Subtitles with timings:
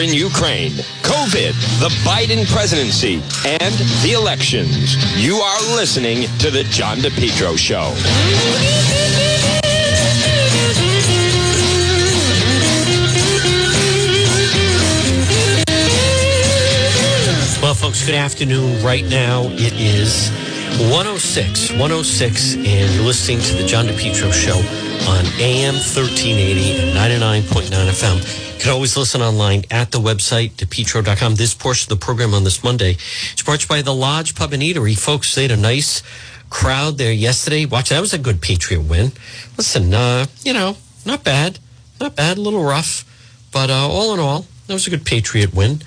[0.00, 0.72] in Ukraine,
[1.02, 4.96] COVID, the Biden presidency, and the elections.
[5.16, 7.92] You are listening to The John DePetro Show.
[17.62, 18.82] Well, folks, good afternoon.
[18.82, 20.30] Right now it is
[20.90, 24.56] 106, 106, and you're listening to the John DePetro Show
[25.10, 28.49] on AM 1380 and 99.9 FM.
[28.60, 31.36] Can always listen online at the website, depetro.com.
[31.36, 32.98] This portion of the program on this Monday
[33.34, 34.98] is brought to you by the Lodge Pub and Eatery.
[34.98, 36.02] Folks, they had a nice
[36.50, 37.64] crowd there yesterday.
[37.64, 39.12] Watch, that was a good Patriot win.
[39.56, 41.58] Listen, uh, you know, not bad.
[42.02, 43.06] Not bad, a little rough.
[43.50, 45.80] But uh, all in all, that was a good Patriot win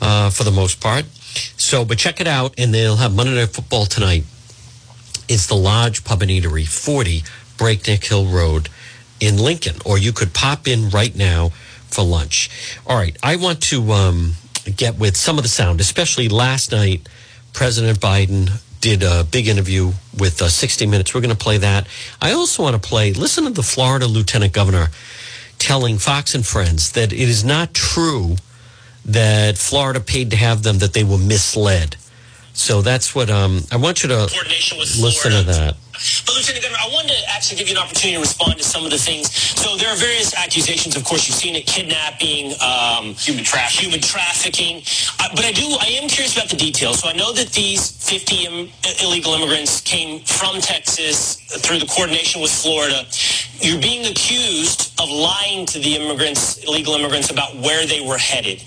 [0.00, 1.04] uh, for the most part.
[1.56, 4.24] So, but check it out, and they'll have Monday Night Football tonight.
[5.28, 7.22] It's the Lodge Pub and Eatery, 40
[7.56, 8.68] Breakneck Hill Road
[9.20, 11.52] in Lincoln, or you could pop in right now
[11.90, 12.50] for lunch.
[12.86, 14.32] All right, I want to um,
[14.76, 17.08] get with some of the sound, especially last night.
[17.52, 21.14] President Biden did a big interview with uh, 60 Minutes.
[21.14, 21.86] We're going to play that.
[22.20, 24.88] I also want to play, listen to the Florida Lieutenant Governor
[25.58, 28.36] telling Fox and Friends that it is not true
[29.04, 31.96] that Florida paid to have them, that they were misled.
[32.52, 35.76] So that's what um, I want you to listen to that.
[36.26, 38.84] But Lieutenant Governor, I wanted to actually give you an opportunity to respond to some
[38.84, 39.32] of the things.
[39.32, 40.96] So there are various accusations.
[40.96, 44.82] Of course, you've seen it: kidnapping, um, human trafficking, human trafficking.
[45.20, 47.00] Uh, but I do, I am curious about the details.
[47.00, 48.68] So I know that these 50 Im-
[49.02, 53.06] illegal immigrants came from Texas through the coordination with Florida.
[53.60, 58.62] You're being accused of lying to the immigrants, illegal immigrants, about where they were headed.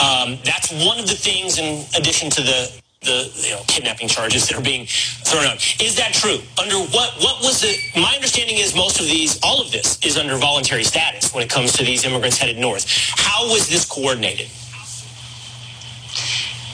[0.00, 4.48] Um, that's one of the things, in addition to the the you know, kidnapping charges
[4.48, 5.56] that are being thrown out.
[5.80, 6.38] Is that true?
[6.60, 10.16] Under what what was the my understanding is most of these all of this is
[10.18, 12.84] under voluntary status when it comes to these immigrants headed north.
[13.16, 14.48] How was this coordinated?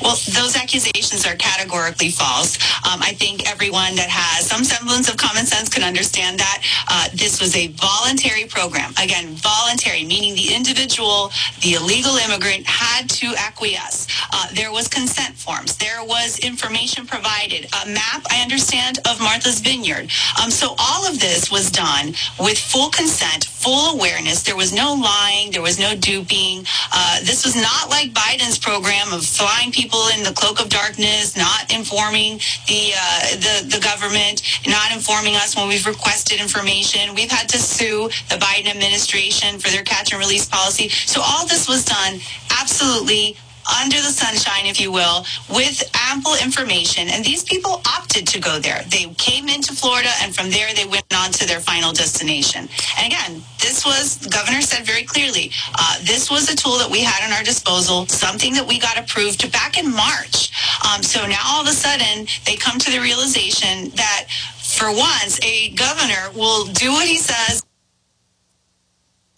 [0.02, 2.56] Well, those accusations are categorically false.
[2.84, 7.08] Um, I think everyone that has some semblance of common sense can understand that uh,
[7.14, 8.92] this was a voluntary program.
[9.00, 11.30] Again, voluntary, meaning the individual,
[11.62, 14.06] the illegal immigrant, had to acquiesce.
[14.32, 15.76] Uh, there was consent forms.
[15.76, 17.66] There was information provided.
[17.84, 20.10] A map, I understand, of Martha's Vineyard.
[20.42, 24.42] Um, so all of this was done with full consent, full awareness.
[24.42, 25.52] There was no lying.
[25.52, 26.66] There was no duping.
[26.92, 29.83] Uh, this was not like Biden's program of flying people
[30.16, 35.56] in the cloak of darkness, not informing the uh, the the government, not informing us
[35.56, 37.14] when we've requested information.
[37.14, 40.88] We've had to sue the Biden administration for their catch and release policy.
[40.88, 42.20] So all this was done
[42.60, 43.36] absolutely
[43.66, 47.08] under the sunshine, if you will, with ample information.
[47.08, 48.82] And these people opted to go there.
[48.88, 52.68] They came into Florida, and from there they went on to their final destination.
[52.98, 56.90] And again, this was, the governor said very clearly, uh, this was a tool that
[56.90, 60.52] we had at our disposal, something that we got approved back in March.
[60.86, 64.26] Um, so now all of a sudden, they come to the realization that
[64.58, 67.64] for once, a governor will do what he says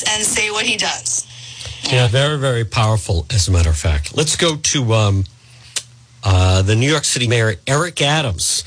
[0.08, 1.26] and say what he does.
[1.91, 4.16] Yeah, very, very powerful, as a matter of fact.
[4.16, 5.24] Let's go to um,
[6.24, 8.64] uh, the New York City Mayor, Eric Adams,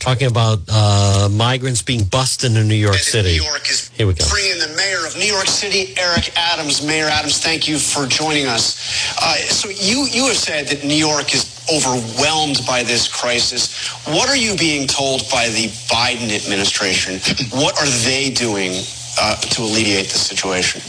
[0.00, 3.38] talking about uh, migrants being busted in New York City.
[3.38, 4.24] New York is Here we go.
[4.28, 6.84] bringing the mayor of New York City, Eric Adams.
[6.84, 8.76] Mayor Adams, thank you for joining us.
[9.22, 13.88] Uh, so you you have said that New York is overwhelmed by this crisis.
[14.06, 17.18] What are you being told by the Biden administration?
[17.50, 18.72] what are they doing
[19.20, 20.80] uh, to alleviate the situation?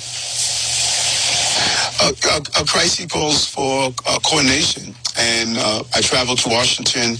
[2.02, 4.96] A, a, a crisis calls for uh, coordination.
[5.18, 7.18] And uh, I traveled to Washington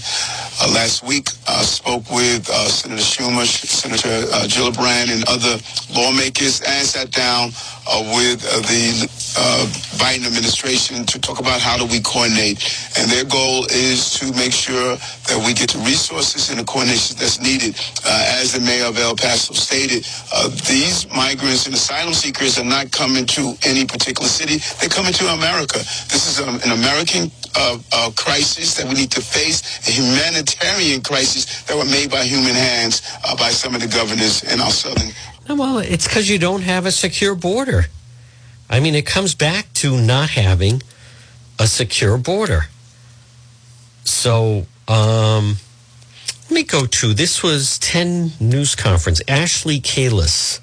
[0.68, 5.56] last week, uh, spoke with uh, Senator Schumer, Senator uh, Gillibrand, and other
[5.94, 7.50] lawmakers, and sat down
[7.88, 9.66] uh, with uh, the uh,
[9.96, 12.60] Biden administration to talk about how do we coordinate.
[12.98, 17.16] And their goal is to make sure that we get the resources and the coordination
[17.18, 17.76] that's needed.
[18.04, 22.64] Uh, as the mayor of El Paso stated, uh, these migrants and asylum seekers are
[22.64, 24.58] not coming to any particular city.
[24.80, 25.78] They're coming to America.
[26.10, 29.90] This is um, an American uh, uh, crisis that we need to face, a
[31.02, 34.70] crisis that were made by human hands uh, by some of the governors in our
[34.70, 35.10] southern
[35.48, 37.86] No, Well, it's because you don't have a secure border.
[38.68, 40.82] I mean, it comes back to not having
[41.58, 42.66] a secure border.
[44.04, 45.56] So, um,
[46.48, 49.20] let me go to this was 10 news conference.
[49.28, 50.60] Ashley Kalus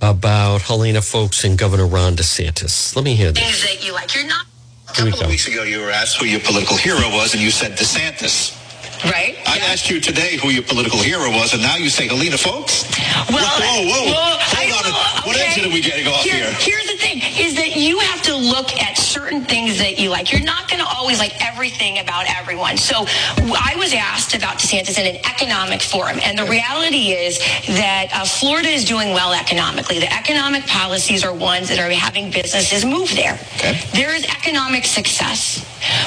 [0.00, 2.94] about Helena Foulkes and Governor Ron DeSantis.
[2.94, 3.42] Let me hear this.
[3.42, 4.14] Things that you like.
[4.14, 4.46] You're not
[4.90, 7.50] A couple of weeks ago, you were asked who your political hero was, and you
[7.50, 8.60] said DeSantis.
[9.04, 9.36] Right.
[9.46, 12.88] I asked you today who your political hero was, and now you say Helena Foulkes?
[13.28, 15.26] Well, whoa, whoa, well, hold I on.
[15.26, 15.46] What okay.
[15.46, 16.50] engine are we getting off here?
[16.58, 20.30] Here's the thing: is that you have look at certain things that you like.
[20.30, 22.76] You're not going to always like everything about everyone.
[22.76, 27.38] So I was asked about DeSantis in an economic forum, and the reality is
[27.68, 29.98] that uh, Florida is doing well economically.
[29.98, 33.34] The economic policies are ones that are having businesses move there.
[33.56, 33.80] Okay.
[33.92, 35.64] There is economic success.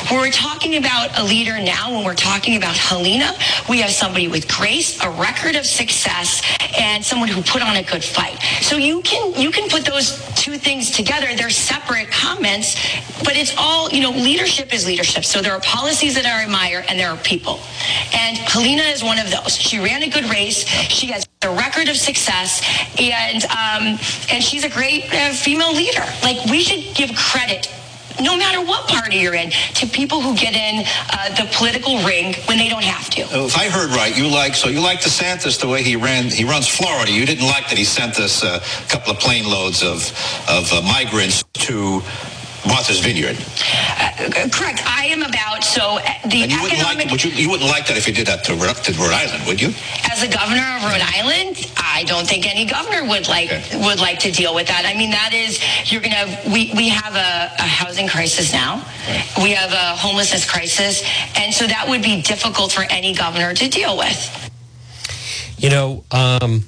[0.09, 3.33] When we're talking about a leader now, when we're talking about Helena,
[3.69, 6.41] we have somebody with grace, a record of success,
[6.77, 8.37] and someone who put on a good fight.
[8.61, 11.27] So you can you can put those two things together.
[11.35, 12.75] They're separate comments,
[13.23, 14.11] but it's all you know.
[14.11, 15.25] Leadership is leadership.
[15.25, 17.59] So there are policies that I admire, and there are people.
[18.13, 19.55] And Helena is one of those.
[19.55, 20.65] She ran a good race.
[20.89, 22.61] She has a record of success,
[22.99, 26.05] and um, and she's a great uh, female leader.
[26.23, 27.71] Like we should give credit
[28.21, 32.33] no matter what party you're in, to people who get in uh, the political ring
[32.45, 33.21] when they don't have to.
[33.21, 36.25] If I heard right, you like so you like DeSantis the way he ran.
[36.25, 37.11] He runs Florida.
[37.11, 38.59] You didn't like that he sent us a
[38.89, 40.11] couple of plane loads of
[40.49, 42.01] of uh, migrants to
[42.67, 43.37] Martha's Vineyard.
[43.37, 44.81] Uh, correct.
[44.85, 47.87] I am about so uh, the And you wouldn't like, would you, you wouldn't like
[47.87, 49.69] that if you did that to, Rhode- to Rhode Island, would you?
[50.11, 53.77] as a governor of Rhode Island, I don't think any governor would like Okay.
[53.85, 54.83] would like to deal with that.
[54.85, 55.59] I mean, that is
[55.91, 58.83] you're gonna we we have a, a housing crisis now,
[59.41, 61.03] we have a homelessness crisis,
[61.35, 64.19] and so that would be difficult for any governor to deal with.
[65.57, 66.65] You know, um,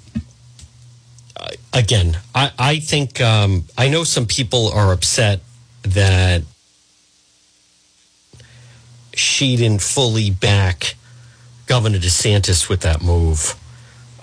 [1.74, 5.42] again, I, I think um, I know some people are upset
[5.84, 6.44] that
[9.14, 10.96] she didn't fully back
[11.66, 13.56] Governor DeSantis with that move.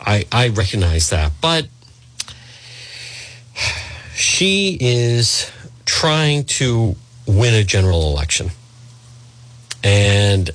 [0.01, 1.69] I, I recognize that, but
[4.15, 5.51] she is
[5.85, 8.51] trying to win a general election.
[9.85, 10.51] And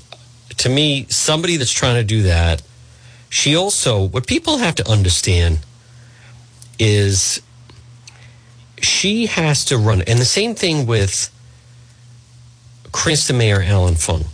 [0.57, 2.61] to me, somebody that's trying to do that,
[3.29, 5.59] she also, what people have to understand
[6.77, 7.41] is
[8.83, 11.29] she has to run, and the same thing with
[12.91, 14.25] Krista Mayor Alan Fung.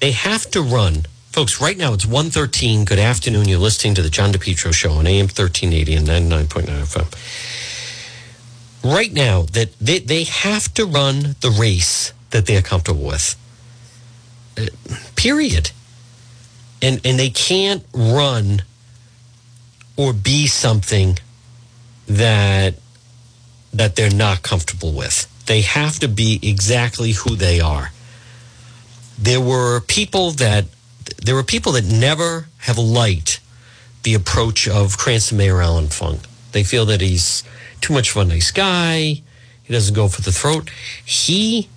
[0.00, 1.06] They have to run.
[1.30, 2.84] Folks, right now it's 113.
[2.84, 3.48] Good afternoon.
[3.48, 7.08] You're listening to the John DePetro Show on AM 1380 and 99.9 FM.
[8.84, 13.36] Right now, that they, they have to run the race that they're comfortable with.
[14.58, 14.66] Uh,
[15.16, 15.70] period
[16.82, 18.62] and and they can't run
[19.96, 21.18] or be something
[22.08, 22.74] that
[23.72, 25.28] that they're not comfortable with.
[25.46, 27.90] They have to be exactly who they are.
[29.18, 30.66] There were people that
[31.22, 33.40] there were people that never have liked
[34.02, 36.20] the approach of Cranston Mayor Alan Fung.
[36.52, 37.44] They feel that he's
[37.80, 39.22] too much of a nice guy.
[39.62, 40.70] He doesn't go for the throat.
[41.04, 41.68] He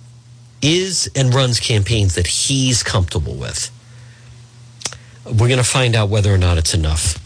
[0.62, 3.70] is and runs campaigns that he's comfortable with
[5.26, 7.18] we're going to find out whether or not it's enough.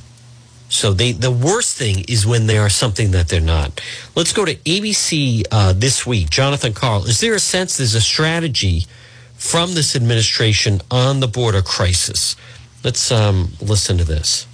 [0.70, 3.80] So they, the worst thing is when they are something that they're not.
[4.14, 6.30] Let's go to ABC uh, this week.
[6.30, 8.86] Jonathan Karl, is there a sense there's a strategy
[9.34, 12.36] from this administration on the border crisis?
[12.84, 14.46] Let's um, listen to this.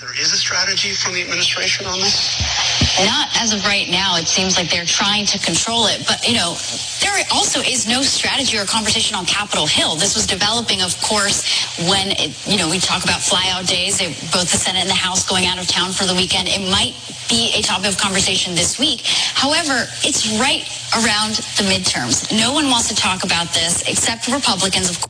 [0.00, 2.81] There is a strategy from the administration on this?
[3.00, 4.16] Not as of right now.
[4.16, 6.04] It seems like they're trying to control it.
[6.06, 6.56] But, you know,
[7.00, 9.96] there also is no strategy or conversation on Capitol Hill.
[9.96, 11.42] This was developing, of course,
[11.88, 14.94] when, it, you know, we talk about flyout days, they- both the Senate and the
[14.94, 16.48] House going out of town for the weekend.
[16.48, 16.94] It might
[17.28, 19.00] be a topic of conversation this week.
[19.34, 20.64] However, it's right
[21.02, 22.30] around the midterms.
[22.36, 25.08] No one wants to talk about this except Republicans, of course.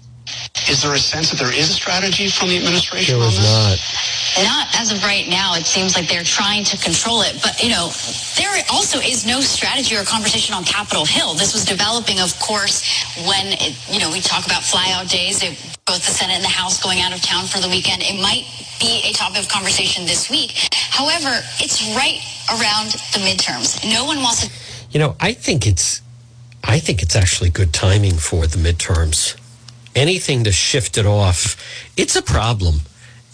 [0.68, 3.38] Is there a sense that there is a strategy from the administration There on is
[3.40, 3.50] this?
[3.50, 3.78] not.
[4.38, 5.54] Not as of right now.
[5.54, 7.38] It seems like they're trying to control it.
[7.42, 7.90] But, you know,
[8.36, 11.34] there also is no strategy or conversation on Capitol Hill.
[11.34, 12.80] This was developing, of course,
[13.28, 15.50] when, it, you know, we talk about flyout days, they,
[15.84, 18.02] both the Senate and the House going out of town for the weekend.
[18.02, 18.46] It might
[18.80, 20.52] be a topic of conversation this week.
[20.72, 23.84] However, it's right around the midterms.
[23.92, 24.52] No one wants to
[24.90, 26.00] You know, I think it's,
[26.64, 29.36] I think it's actually good timing for the midterms.
[29.94, 31.56] Anything to shift it off,
[31.98, 32.80] it's a problem.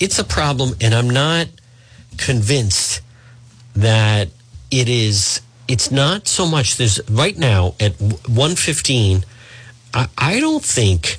[0.00, 1.48] It's a problem, and I'm not
[2.16, 3.00] convinced
[3.74, 4.28] that
[4.70, 5.40] it is.
[5.66, 6.76] It's not so much.
[6.76, 9.24] There's right now at 115.
[9.94, 11.18] I, I don't think.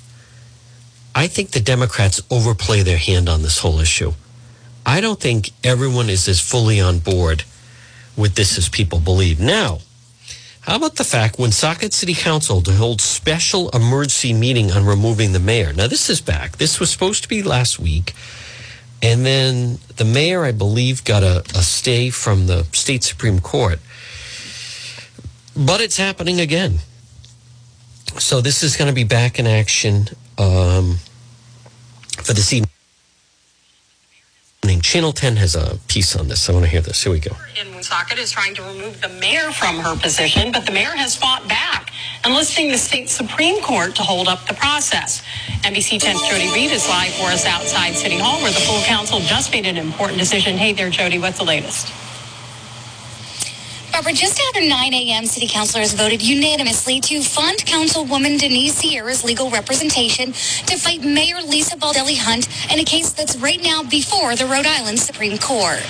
[1.15, 4.13] I think the Democrats overplay their hand on this whole issue.
[4.85, 7.43] I don't think everyone is as fully on board
[8.15, 9.39] with this as people believe.
[9.39, 9.79] Now,
[10.61, 15.39] how about the fact Woonsocket City Council to hold special emergency meeting on removing the
[15.39, 15.73] mayor?
[15.73, 16.57] Now this is back.
[16.57, 18.13] This was supposed to be last week.
[19.01, 23.79] And then the mayor, I believe, got a, a stay from the state Supreme Court.
[25.55, 26.79] But it's happening again.
[28.17, 30.97] So this is going to be back in action um,
[32.23, 32.69] for this evening.
[34.89, 36.49] Channel 10 has a piece on this.
[36.49, 37.03] I want to hear this.
[37.03, 37.35] Here we go.
[37.61, 41.15] in Woonsocket is trying to remove the mayor from her position, but the mayor has
[41.15, 41.91] fought back.
[42.25, 45.21] enlisting the state Supreme Court to hold up the process.
[45.61, 49.19] NBC 10's Jody Reed is live for us outside City Hall, where the full council
[49.19, 50.57] just made an important decision.
[50.57, 51.93] Hey there, Jody, what's the latest?
[53.99, 59.49] Barbara, just after 9 a.m., city councilors voted unanimously to fund Councilwoman Denise Sierra's legal
[59.49, 64.45] representation to fight Mayor Lisa Baldelli Hunt in a case that's right now before the
[64.45, 65.83] Rhode Island Supreme Court.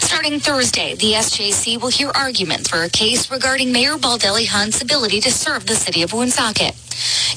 [0.00, 5.20] Starting Thursday, the SJC will hear arguments for a case regarding Mayor Baldelli Hunt's ability
[5.20, 6.74] to serve the city of Woonsocket.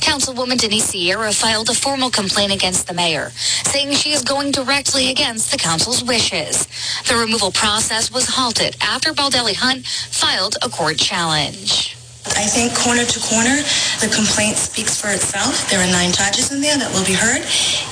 [0.02, 3.32] Councilwoman Denise Sierra filed a formal complaint against the mayor,
[3.64, 6.68] saying she is going directly against the council's wishes.
[7.08, 12.01] The removal process was halted after Baldelli Hunt filed a court challenge.
[12.26, 13.58] I think corner to corner,
[13.98, 15.70] the complaint speaks for itself.
[15.70, 17.42] There are nine charges in there that will be heard,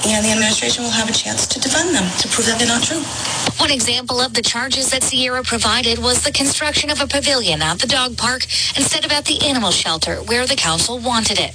[0.05, 2.83] and the administration will have a chance to defend them to prove that they're not
[2.83, 3.01] true.
[3.57, 7.79] One example of the charges that Sierra provided was the construction of a pavilion at
[7.79, 8.43] the dog park
[8.77, 11.53] instead of at the animal shelter where the council wanted it.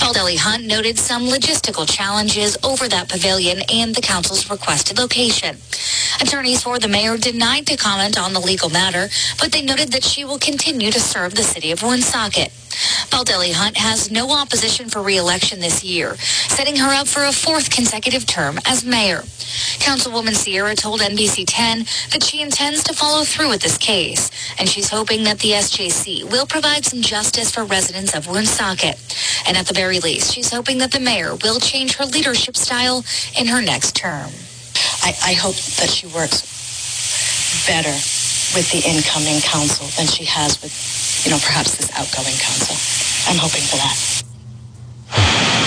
[0.00, 5.56] Baldelli Hunt noted some logistical challenges over that pavilion and the council's requested location.
[6.20, 9.08] Attorneys for the mayor denied to comment on the legal matter,
[9.38, 12.52] but they noted that she will continue to serve the city of Woonsocket.
[13.10, 17.70] Baldelli Hunt has no opposition for re-election this year, setting her up for a fourth
[17.70, 19.22] consecutive term as mayor.
[19.82, 21.78] Councilwoman Sierra told NBC 10
[22.12, 26.30] that she intends to follow through with this case, and she's hoping that the SJC
[26.30, 28.96] will provide some justice for residents of Woonsocket.
[29.48, 33.04] And at the very least, she's hoping that the mayor will change her leadership style
[33.38, 34.30] in her next term.
[35.02, 37.96] I, I hope that she works better
[38.54, 40.72] with the incoming council than she has with,
[41.26, 42.78] you know, perhaps this outgoing council.
[43.26, 44.22] I'm hoping for that.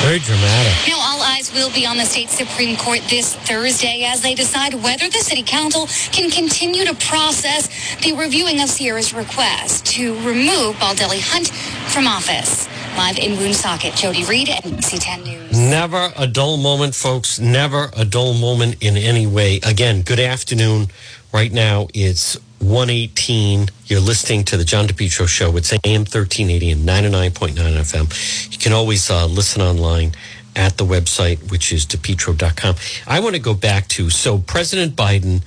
[0.07, 0.87] Very dramatic.
[0.87, 4.73] Now, all eyes will be on the state Supreme Court this Thursday as they decide
[4.75, 10.77] whether the city council can continue to process the reviewing of Sierra's request to remove
[10.77, 11.49] Baldelli Hunt
[11.91, 12.69] from office.
[12.97, 15.59] Live in Woonsocket, Jody Reed, NBC 10 News.
[15.59, 17.37] Never a dull moment, folks.
[17.37, 19.59] Never a dull moment in any way.
[19.65, 20.87] Again, good afternoon.
[21.31, 23.69] Right now, it's 118.
[23.85, 25.55] You're listening to the John DePetro Show.
[25.57, 28.51] It's AM 1380 and 99.9 FM.
[28.51, 30.13] You can always uh, listen online
[30.55, 32.75] at the website, which is depetro.com.
[33.05, 35.43] I want to go back to so President Biden,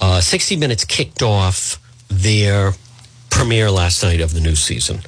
[0.00, 2.72] uh, 60 Minutes kicked off their
[3.30, 5.02] premiere last night of the new season.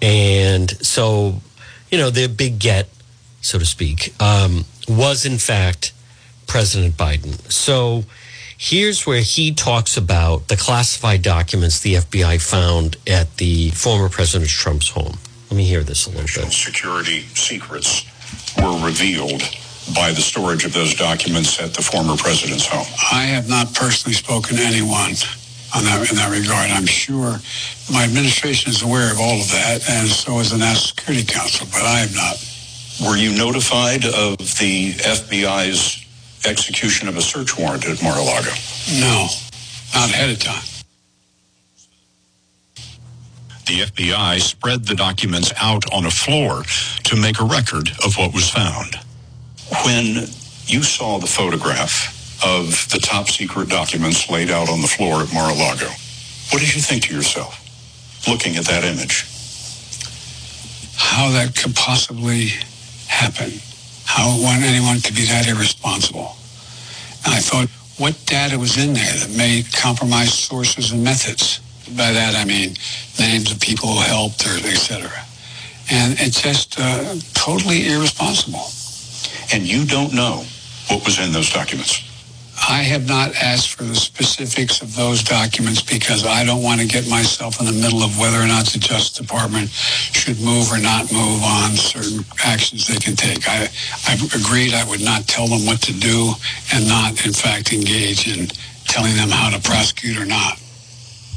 [0.00, 1.40] And so,
[1.90, 2.88] you know, their big get,
[3.40, 5.92] so to speak, um, was in fact
[6.46, 7.50] President Biden.
[7.50, 8.04] So,
[8.66, 14.48] Here's where he talks about the classified documents the FBI found at the former President
[14.48, 15.18] Trump's home.
[15.50, 16.50] Let me hear this a little bit.
[16.50, 18.06] Security secrets
[18.56, 19.42] were revealed
[19.94, 22.86] by the storage of those documents at the former president's home.
[23.12, 25.12] I have not personally spoken to anyone
[25.76, 26.70] on that, in that regard.
[26.70, 27.36] I'm sure
[27.92, 31.66] my administration is aware of all of that, and so is the National Security Council,
[31.70, 32.40] but I am not.
[33.04, 36.03] Were you notified of the FBI's
[36.46, 38.50] execution of a search warrant at Mar-a-Lago?
[39.00, 39.28] No,
[39.94, 40.62] not ahead of time.
[43.66, 46.64] The FBI spread the documents out on a floor
[47.04, 48.96] to make a record of what was found.
[49.84, 50.26] When
[50.66, 52.12] you saw the photograph
[52.44, 55.88] of the top secret documents laid out on the floor at Mar-a-Lago,
[56.50, 57.58] what did you think to yourself
[58.28, 59.24] looking at that image?
[60.96, 62.48] How that could possibly
[63.06, 63.52] happen
[64.14, 66.36] how want anyone to be that irresponsible.
[67.26, 67.68] And I thought,
[67.98, 71.58] what data was in there that may compromise sources and methods?
[71.96, 72.76] By that I mean
[73.18, 75.18] names of people who helped or et cetera.
[75.90, 78.70] And it's just uh, totally irresponsible.
[79.52, 80.44] And you don't know
[80.86, 82.13] what was in those documents?
[82.66, 86.86] I have not asked for the specifics of those documents because I don't want to
[86.86, 90.78] get myself in the middle of whether or not the Justice Department should move or
[90.78, 93.46] not move on certain actions they can take.
[93.48, 93.68] I,
[94.08, 96.32] I've agreed I would not tell them what to do
[96.72, 98.46] and not, in fact, engage in
[98.86, 100.58] telling them how to prosecute or not.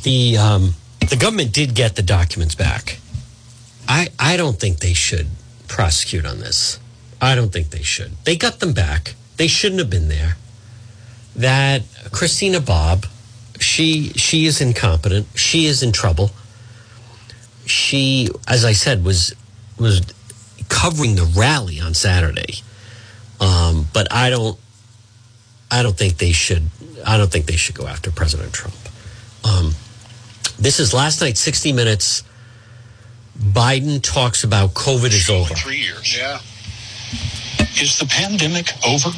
[0.03, 0.75] The um,
[1.09, 2.99] the government did get the documents back.
[3.87, 5.27] I I don't think they should
[5.67, 6.79] prosecute on this.
[7.21, 8.11] I don't think they should.
[8.23, 9.15] They got them back.
[9.35, 10.37] They shouldn't have been there
[11.37, 13.05] that Christina Bobb,
[13.59, 15.27] she she is incompetent.
[15.35, 16.31] She is in trouble.
[17.65, 19.35] She, as I said, was
[19.77, 20.01] was
[20.69, 22.61] covering the rally on Saturday.
[23.39, 24.57] Um, but I don't
[25.69, 26.63] I don't think they should
[27.05, 28.75] I don't think they should go after President Trump.
[29.43, 29.71] Um,
[30.59, 32.23] this is last night, 60 minutes.
[33.37, 35.53] Biden talks about COVID is over.
[35.53, 36.17] Three years.
[36.17, 36.39] Yeah.
[37.79, 39.11] Is the pandemic over?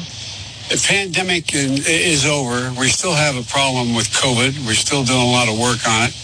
[0.70, 2.72] The pandemic is over.
[2.78, 4.64] We still have a problem with COVID.
[4.64, 6.14] We're still doing a lot of work on it.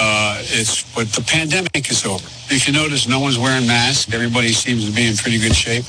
[0.00, 2.26] Uh, it's but the pandemic is over.
[2.50, 4.12] If you notice, no one's wearing masks.
[4.12, 5.84] Everybody seems to be in pretty good shape.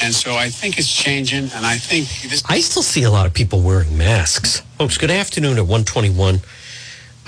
[0.00, 2.44] And so I think it's changing, and I think this.
[2.48, 4.60] I still see a lot of people wearing masks.
[4.78, 6.40] Folks, good afternoon at 121.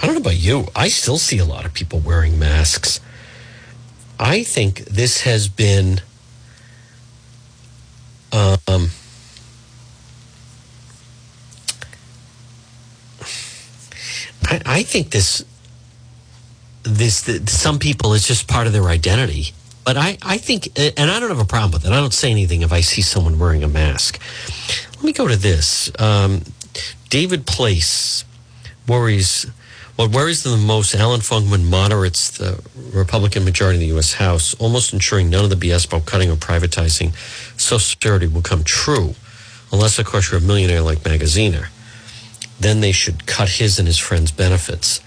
[0.00, 0.68] I don't know about you.
[0.76, 3.00] I still see a lot of people wearing masks.
[4.20, 6.00] I think this has been
[8.32, 8.90] um,
[14.44, 15.44] I, I think this
[16.82, 19.52] this the, some people it's just part of their identity.
[19.84, 21.90] But I, I think, and I don't have a problem with it.
[21.90, 24.20] I don't say anything if I see someone wearing a mask.
[24.94, 25.90] Let me go to this.
[26.00, 26.42] Um,
[27.08, 28.24] David Place
[28.86, 29.50] worries.
[29.96, 32.62] What worries them the most, Alan Funkman moderates the
[32.94, 34.14] Republican majority in the U.S.
[34.14, 37.14] House, almost ensuring none of the BS about cutting or privatizing
[37.60, 39.14] Social Security will come true,
[39.70, 41.66] unless, of course, you're a millionaire like Magaziner.
[42.62, 45.00] Then they should cut his and his friends' benefits.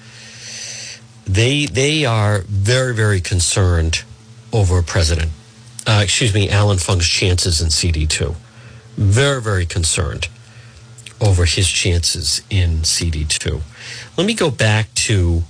[1.25, 4.03] They they are very very concerned
[4.51, 5.31] over President,
[5.87, 8.35] uh, excuse me, Alan Fung's chances in CD two.
[8.97, 10.27] Very very concerned
[11.21, 13.61] over his chances in CD two.
[14.17, 15.43] Let me go back to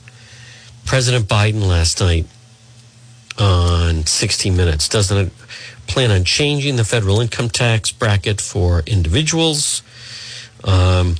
[0.85, 2.27] President Biden last night
[3.39, 4.87] on 60 Minutes.
[4.87, 5.33] Doesn't it
[5.87, 9.81] plan on changing the federal income tax bracket for individuals?
[10.63, 11.15] Um,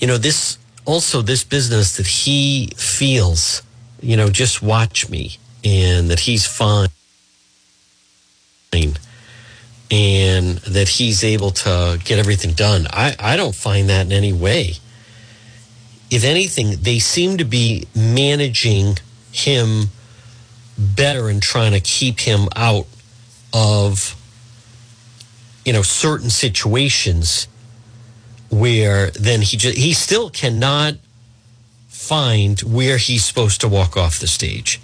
[0.00, 3.62] you know, this also this business that he feels,
[4.00, 6.88] you know, just watch me and that he's fine
[9.90, 12.86] and that he's able to get everything done.
[12.92, 14.74] I, I don't find that in any way.
[16.10, 18.98] If anything, they seem to be managing
[19.32, 19.88] him
[20.78, 22.86] better and trying to keep him out
[23.52, 24.14] of
[25.64, 27.47] you know certain situations
[28.50, 30.94] where then he just he still cannot
[31.88, 34.80] find where he's supposed to walk off the stage.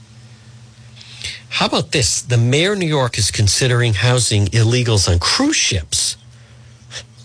[1.49, 2.21] How about this?
[2.21, 6.17] The mayor of New York is considering housing illegals on cruise ships.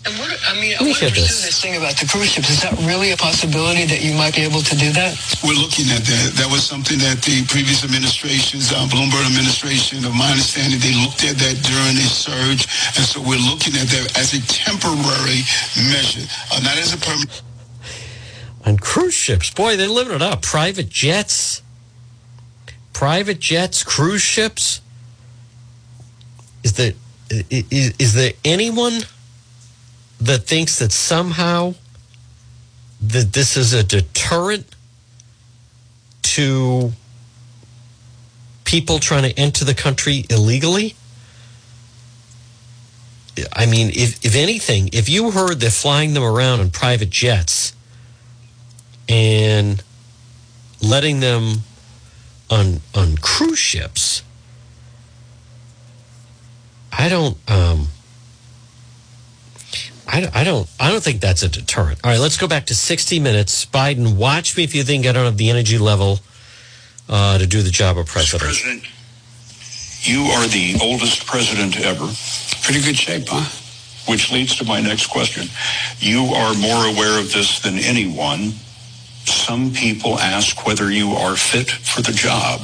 [0.06, 1.44] And what, I mean, I want to pursue this.
[1.44, 2.48] this thing about the cruise ships.
[2.48, 5.12] Is that really a possibility that you might be able to do that?
[5.44, 6.40] We're looking at that.
[6.40, 11.20] That was something that the previous administrations, uh, Bloomberg administration, of my understanding, they looked
[11.28, 12.64] at that during a surge.
[12.96, 15.44] And so we're looking at that as a temporary
[15.92, 17.42] measure, uh, not as a permanent.
[18.64, 20.40] On cruise ships, boy, they're living it up.
[20.40, 21.60] Private jets,
[22.92, 24.80] private jets, cruise ships.
[26.64, 26.92] Is there
[27.30, 29.02] is, is there anyone
[30.20, 31.74] that thinks that somehow
[33.00, 34.66] that this is a deterrent
[36.22, 36.92] to
[38.64, 40.94] people trying to enter the country illegally?
[43.52, 47.74] I mean, if, if anything, if you heard they're flying them around in private jets
[49.08, 49.82] and
[50.82, 51.60] letting them
[52.50, 54.22] on on cruise ships,
[56.92, 57.88] I don't um,
[60.10, 62.00] I, I don't I don't think that's a deterrent.
[62.02, 63.64] All right, let's go back to 60 minutes.
[63.64, 66.18] Biden, watch me if you think I don't have the energy level
[67.08, 68.42] uh, to do the job of president.
[68.42, 68.62] Mr.
[68.62, 68.84] President,
[70.02, 72.08] you are the oldest president ever.
[72.62, 73.48] Pretty good shape, huh?
[74.10, 75.46] Which leads to my next question.
[75.98, 78.52] You are more aware of this than anyone.
[79.26, 82.62] Some people ask whether you are fit for the job.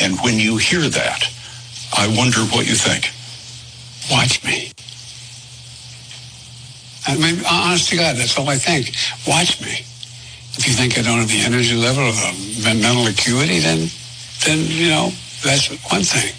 [0.00, 1.22] And when you hear that,
[1.96, 3.12] I wonder what you think.
[4.10, 4.72] Watch me.
[7.10, 8.94] I mean, honest to God, that's all I think.
[9.26, 9.82] Watch me.
[10.54, 13.90] If you think I don't have the energy level or the mental acuity, then,
[14.46, 15.10] then you know,
[15.42, 16.30] that's one thing.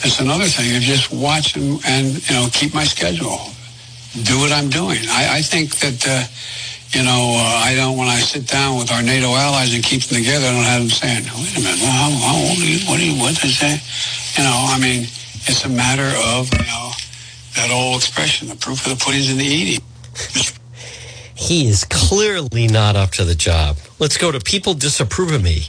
[0.00, 0.72] That's another thing.
[0.72, 3.52] Is just watch and, you know, keep my schedule.
[4.24, 5.04] Do what I'm doing.
[5.08, 6.24] I, I think that, uh,
[6.96, 10.02] you know, uh, I don't, when I sit down with our NATO allies and keep
[10.02, 12.80] them together, I don't have them saying, wait a minute, how, how old are you?
[12.88, 13.76] What do you, what they say?
[14.40, 15.04] You know, I mean,
[15.44, 16.90] it's a matter of, you know,
[17.56, 19.84] that old expression, the proof of the pudding's in the eating.
[21.34, 23.76] he is clearly not up to the job.
[23.98, 25.64] Let's go to people disapprove of me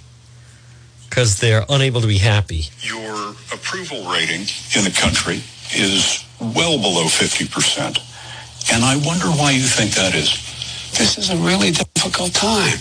[1.10, 2.66] because they're unable to be happy.
[2.80, 5.42] Your approval rating in the country
[5.76, 8.00] is well below 50%.
[8.74, 10.32] And I wonder why you think that is.
[10.98, 12.80] This is a really difficult time.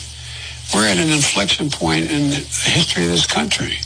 [0.75, 3.79] We're at an inflection point in the history of this country.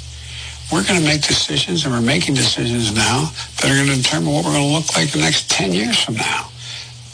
[0.72, 4.32] We're going to make decisions, and we're making decisions now that are going to determine
[4.32, 6.50] what we're going to look like the next 10 years from now.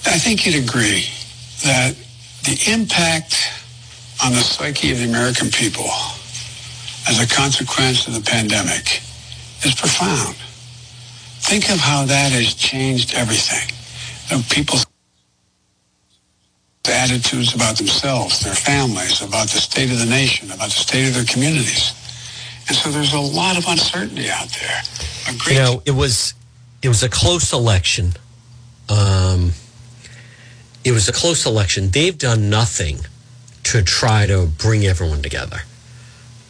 [0.06, 1.04] I think you'd agree
[1.64, 1.94] that
[2.44, 3.36] the impact
[4.24, 5.90] on the psyche of the American people
[7.08, 9.02] as a consequence of the pandemic
[9.64, 10.36] is profound.
[11.42, 13.76] Think of how that has changed everything.
[14.30, 14.86] Of people's
[16.88, 21.14] attitudes about themselves, their families, about the state of the nation, about the state of
[21.14, 21.94] their communities.
[22.68, 24.82] And so there's a lot of uncertainty out there.
[25.48, 26.34] You know, it was
[26.82, 28.12] it was a close election.
[28.88, 29.52] Um,
[30.84, 31.90] it was a close election.
[31.90, 32.98] They've done nothing
[33.64, 35.60] to try to bring everyone together.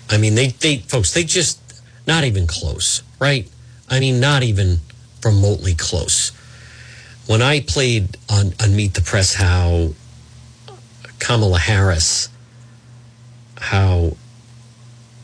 [0.09, 1.59] I mean, they, they, folks, they just,
[2.07, 3.49] not even close, right?
[3.89, 4.79] I mean, not even
[5.25, 6.33] remotely close.
[7.27, 9.91] When I played on, on Meet the Press, how
[11.19, 12.29] Kamala Harris,
[13.57, 14.17] how,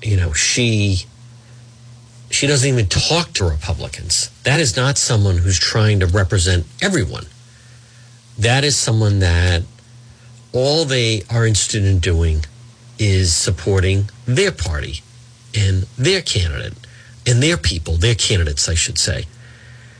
[0.02, 1.06] you know, she,
[2.30, 4.30] she doesn't even talk to Republicans.
[4.44, 7.26] That is not someone who's trying to represent everyone.
[8.38, 9.62] That is someone that
[10.52, 12.44] all they are interested in doing
[12.98, 15.02] is supporting their party
[15.54, 16.74] and their candidate
[17.26, 19.24] and their people, their candidates, I should say.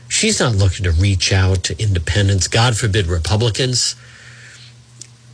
[0.07, 3.95] She's not looking to reach out to independents, God forbid Republicans.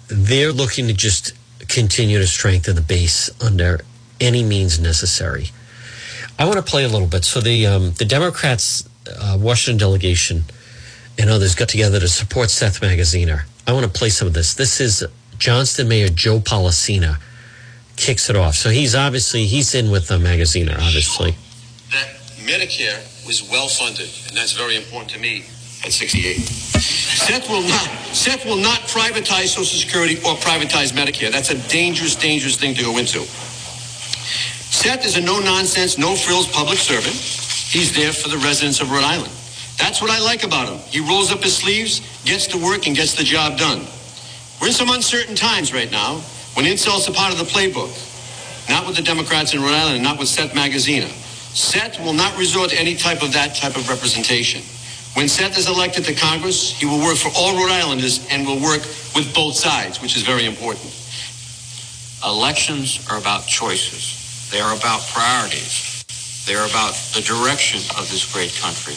[0.07, 1.33] They're looking to just
[1.67, 3.81] continue to strengthen the base under
[4.19, 5.51] any means necessary.
[6.39, 7.23] I want to play a little bit.
[7.23, 10.45] So the um, the Democrats, uh, Washington delegation,
[11.17, 13.43] and others got together to support Seth Magaziner.
[13.67, 14.53] I want to play some of this.
[14.53, 15.05] This is
[15.37, 17.17] Johnston Mayor Joe Polisena
[17.95, 18.55] kicks it off.
[18.55, 21.35] So he's obviously he's in with the Magaziner, obviously.
[21.91, 22.07] That
[22.45, 25.45] Medicare was well funded, and that's very important to me
[25.85, 26.39] at 68.
[26.39, 31.31] Seth will not Seth will not privatize Social Security or privatize Medicare.
[31.31, 33.19] That's a dangerous, dangerous thing to go into.
[34.73, 37.15] Seth is a no nonsense, no frills public servant.
[37.15, 39.31] He's there for the residents of Rhode Island.
[39.77, 40.79] That's what I like about him.
[40.89, 43.85] He rolls up his sleeves, gets to work, and gets the job done.
[44.61, 46.21] We're in some uncertain times right now
[46.53, 47.91] when insults are part of the playbook.
[48.69, 51.11] Not with the Democrats in Rhode Island and not with Seth Magaziner.
[51.53, 54.61] Seth will not resort to any type of that type of representation.
[55.15, 58.61] When Seth is elected to Congress, he will work for all Rhode Islanders and will
[58.61, 58.81] work
[59.13, 60.89] with both sides, which is very important.
[62.25, 64.49] Elections are about choices.
[64.49, 66.03] They are about priorities.
[66.47, 68.95] They're about the direction of this great country.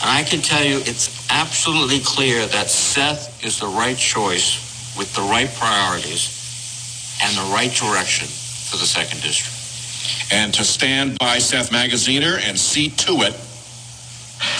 [0.00, 5.12] And I can tell you it's absolutely clear that Seth is the right choice with
[5.14, 9.54] the right priorities and the right direction for the second district.
[10.32, 13.34] And to stand by Seth Magaziner and see to it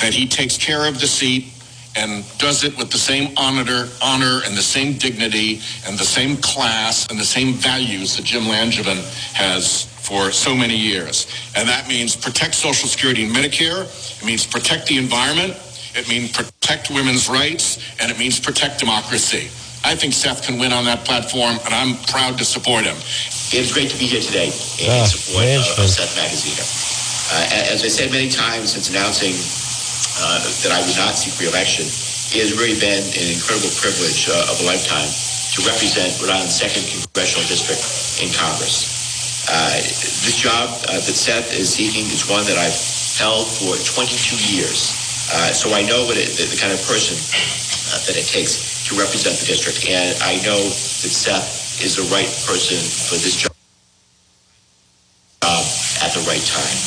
[0.00, 1.52] that he takes care of the seat
[1.96, 6.36] and does it with the same honor, honor and the same dignity and the same
[6.36, 8.98] class and the same values that Jim Langevin
[9.34, 11.28] has for so many years.
[11.54, 13.84] And that means protect Social Security and Medicare.
[13.84, 15.52] It means protect the environment.
[15.94, 17.76] It means protect women's rights.
[18.00, 19.52] And it means protect democracy.
[19.84, 22.96] I think Seth can win on that platform, and I'm proud to support him.
[23.54, 24.50] It's great to be here today
[24.82, 26.66] in Ah, support of, of Seth Magaziner.
[27.30, 29.36] Uh, as I said many times since announcing
[30.18, 31.86] uh, that I would not seek re-election,
[32.34, 35.06] it has really been an incredible privilege uh, of a lifetime
[35.54, 37.80] to represent Rhode Island's second congressional district
[38.18, 38.97] in Congress.
[39.48, 42.76] Uh, this job uh, that Seth is seeking is one that I've
[43.16, 44.92] held for 22 years.
[45.32, 48.84] Uh, so I know what it, the, the kind of person uh, that it takes
[48.88, 53.40] to represent the district, and I know that Seth is the right person for this
[53.40, 53.52] job
[56.04, 56.78] at the right time.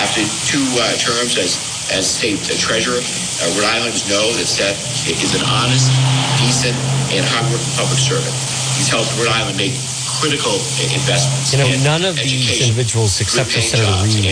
[0.00, 1.56] After two uh, terms as
[1.92, 4.76] as state treasurer, uh, Rhode Islanders know that Seth
[5.08, 5.92] is an honest,
[6.40, 6.76] decent,
[7.12, 8.32] and hardworking public servant.
[8.80, 9.76] He's helped Rhode Island make
[10.24, 10.56] critical
[10.88, 11.52] investments.
[11.52, 14.24] You know, in none of these individuals except for Senator Reed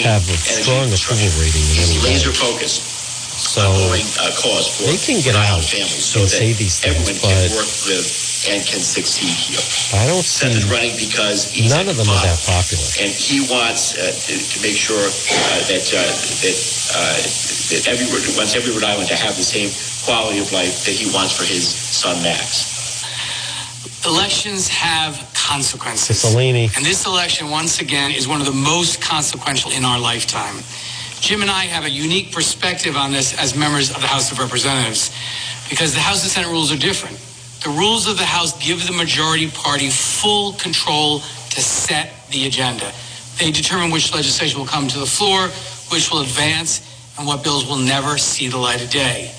[0.00, 2.16] have a strong approval rating in He's any way.
[2.16, 2.80] laser focused
[3.36, 4.00] So uh,
[4.88, 7.68] they can get out families so and that say these things, everyone but can work,
[7.84, 8.08] live,
[8.48, 9.60] and can succeed here.
[9.92, 12.88] I don't see Seth is running because he's none of them are that popular.
[13.04, 16.56] and he wants uh, to, to make sure uh, that uh, that
[16.96, 17.16] uh,
[17.76, 18.08] that every
[18.40, 19.68] wants every Rhode Island to have the same
[20.08, 22.75] quality of life that he wants for his son Max.
[24.06, 26.22] Elections have consequences.
[26.76, 30.62] And this election, once again, is one of the most consequential in our lifetime.
[31.20, 34.38] Jim and I have a unique perspective on this as members of the House of
[34.38, 35.10] Representatives
[35.68, 37.18] because the House and Senate rules are different.
[37.64, 42.92] The rules of the House give the majority party full control to set the agenda.
[43.38, 45.48] They determine which legislation will come to the floor,
[45.90, 46.80] which will advance,
[47.18, 49.34] and what bills will never see the light of day.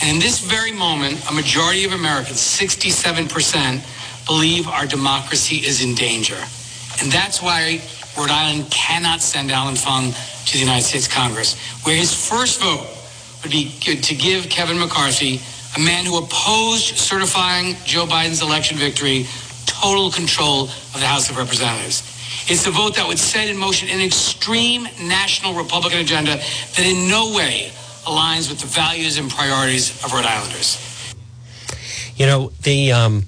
[0.00, 3.82] And in this very moment, a majority of Americans, 67%,
[4.26, 6.38] believe our democracy is in danger.
[7.00, 7.80] And that's why
[8.18, 12.86] Rhode Island cannot send Alan Fung to the United States Congress, where his first vote
[13.42, 15.40] would be to give Kevin McCarthy,
[15.76, 19.26] a man who opposed certifying Joe Biden's election victory,
[19.66, 22.02] total control of the House of Representatives.
[22.48, 27.08] It's a vote that would set in motion an extreme national Republican agenda that in
[27.08, 27.70] no way
[28.06, 30.78] aligns with the values and priorities of Rhode Islanders.
[32.16, 33.24] You know, the um,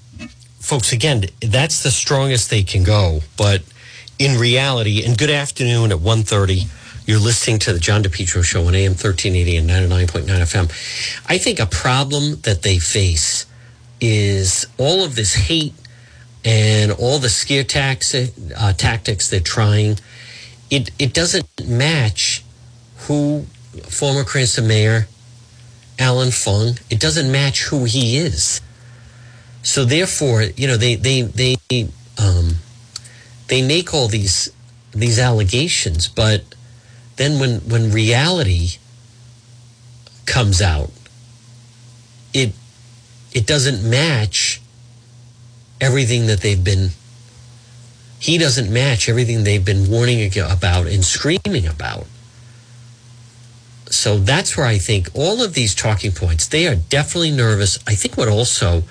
[0.68, 3.20] folks again, that's the strongest they can go.
[3.38, 3.62] But
[4.18, 6.68] in reality, and good afternoon at 1.30,
[7.06, 11.24] you're listening to the John DePetro Show on AM 1380 and 99.9 FM.
[11.26, 13.46] I think a problem that they face
[13.98, 15.72] is all of this hate
[16.44, 19.98] and all the scare uh, tactics they're trying.
[20.70, 22.44] It, it doesn't match
[23.06, 23.46] who
[23.88, 25.08] former Cranston Mayor
[25.98, 28.60] Alan Fung, it doesn't match who he is.
[29.62, 32.56] So therefore, you know, they, they, they, um,
[33.48, 34.50] they make all these
[34.92, 36.42] these allegations, but
[37.16, 38.78] then when when reality
[40.26, 40.90] comes out,
[42.32, 42.52] it
[43.32, 44.60] it doesn't match
[45.80, 46.90] everything that they've been
[48.20, 52.06] he doesn't match everything they've been warning about and screaming about.
[53.90, 57.78] So that's where I think all of these talking points, they are definitely nervous.
[57.86, 58.82] I think what also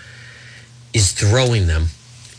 [0.93, 1.87] is throwing them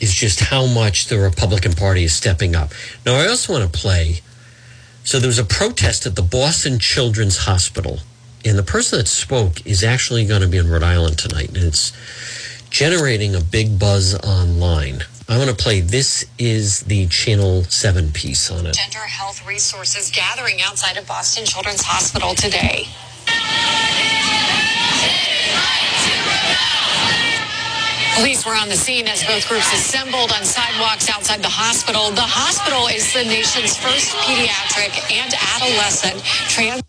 [0.00, 2.70] is just how much the Republican Party is stepping up.
[3.04, 4.20] Now, I also want to play.
[5.04, 8.00] So there was a protest at the Boston Children's Hospital,
[8.44, 11.64] and the person that spoke is actually going to be in Rhode Island tonight, and
[11.64, 11.92] it's
[12.70, 15.02] generating a big buzz online.
[15.28, 15.80] I want to play.
[15.80, 18.74] This is the Channel 7 piece on it.
[18.74, 22.86] Gender Health Resources gathering outside of Boston Children's Hospital today.
[28.18, 32.10] Police were on the scene as both groups assembled on sidewalks outside the hospital.
[32.10, 36.18] The hospital is the nation's first pediatric and adolescent
[36.50, 36.82] trans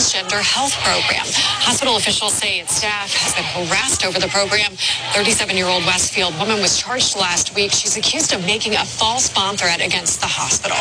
[0.00, 1.28] gender health program.
[1.68, 4.72] Hospital officials say its staff has been harassed over the program.
[5.12, 7.72] 37-year-old Westfield woman was charged last week.
[7.72, 10.80] She's accused of making a false bomb threat against the hospital.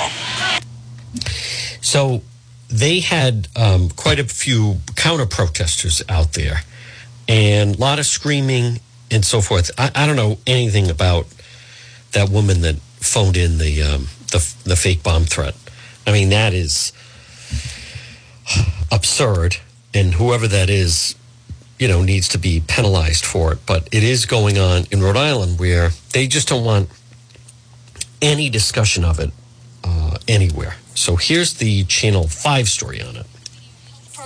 [1.81, 2.21] So
[2.69, 6.63] they had um, quite a few counter protesters out there
[7.27, 8.79] and a lot of screaming
[9.09, 9.71] and so forth.
[9.77, 11.27] I, I don't know anything about
[12.13, 15.55] that woman that phoned in the, um, the the fake bomb threat.
[16.07, 16.93] I mean, that is
[18.91, 19.57] absurd,
[19.93, 21.15] and whoever that is,
[21.79, 23.59] you know, needs to be penalized for it.
[23.65, 26.89] But it is going on in Rhode Island where they just don't want
[28.21, 29.31] any discussion of it
[29.83, 30.75] uh, anywhere.
[30.93, 33.25] So here's the Channel 5 story on it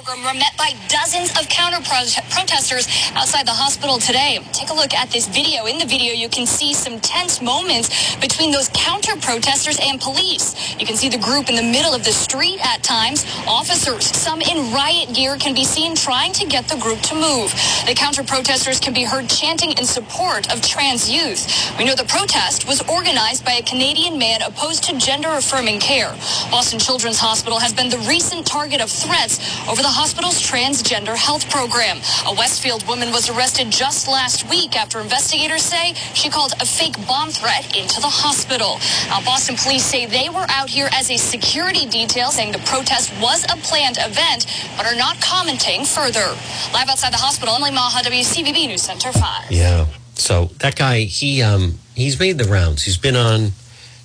[0.06, 4.38] program were met by dozens of counter protesters outside the hospital today.
[4.54, 5.66] Take a look at this video.
[5.66, 10.54] In the video, you can see some tense moments between those counter protesters and police.
[10.80, 13.26] You can see the group in the middle of the street at times.
[13.48, 17.50] Officers, some in riot gear, can be seen trying to get the group to move.
[17.88, 21.50] The counter protesters can be heard chanting in support of trans youth.
[21.80, 26.14] We know the protest was organized by a Canadian man opposed to gender affirming care.
[26.52, 31.50] Boston Children's Hospital has been the recent target of threats over the hospital's transgender health
[31.50, 31.98] program.
[32.28, 37.00] A Westfield woman was arrested just last week after investigators say she called a fake
[37.08, 38.76] bomb threat into the hospital.
[39.08, 43.14] Now, Boston police say they were out here as a security detail, saying the protest
[43.22, 46.28] was a planned event, but are not commenting further.
[46.76, 49.50] Live outside the hospital, Emily Maher, WCVB News Center 5.
[49.50, 49.88] Yeah.
[50.16, 52.84] So that guy, he um, he's made the rounds.
[52.84, 53.52] He's been on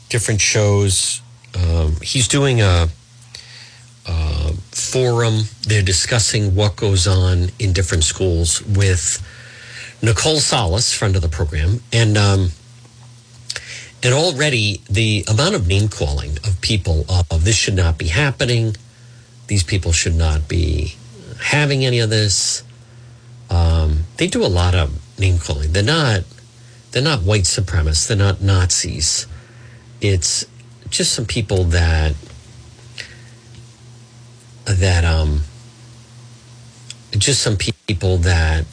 [0.09, 1.21] different shows.
[1.55, 2.89] Um, he's doing a
[4.07, 5.43] uh, forum.
[5.63, 9.25] They're discussing what goes on in different schools with
[10.03, 12.51] Nicole Solas, friend of the program, and um,
[14.03, 18.77] and already the amount of name calling of people of this should not be happening.
[19.47, 20.97] These people should not be
[21.43, 22.63] having any of this.
[23.51, 25.73] Um, they do a lot of name calling.
[25.73, 26.23] They're not
[26.93, 28.09] they're not white supremacists.
[28.09, 29.27] They're not Nazis.
[30.01, 30.47] It's
[30.89, 32.15] just some people that
[35.05, 35.43] um,
[37.21, 38.65] just some people that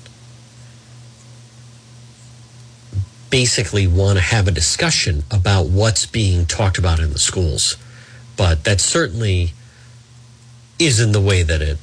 [3.30, 7.76] basically want to have a discussion about what's being talked about in the schools,
[8.38, 9.52] but that certainly
[10.80, 11.78] isn't the way that it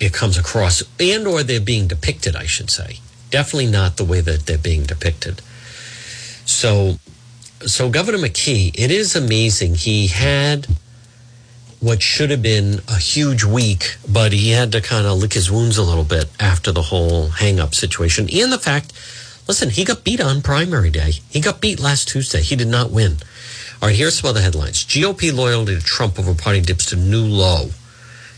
[0.00, 2.34] it comes across, and or they're being depicted.
[2.34, 2.98] I should say,
[3.30, 5.40] definitely not the way that they're being depicted.
[6.44, 6.96] So,
[7.60, 9.76] so Governor McKee, it is amazing.
[9.76, 10.66] He had
[11.82, 15.50] what should have been a huge week, but he had to kind of lick his
[15.50, 18.28] wounds a little bit after the whole hang up situation.
[18.32, 18.92] And the fact,
[19.48, 21.14] listen, he got beat on primary day.
[21.28, 22.40] He got beat last Tuesday.
[22.40, 23.16] He did not win.
[23.82, 24.84] All right, here's some other headlines.
[24.84, 27.70] GOP loyalty to Trump over party dips to new low.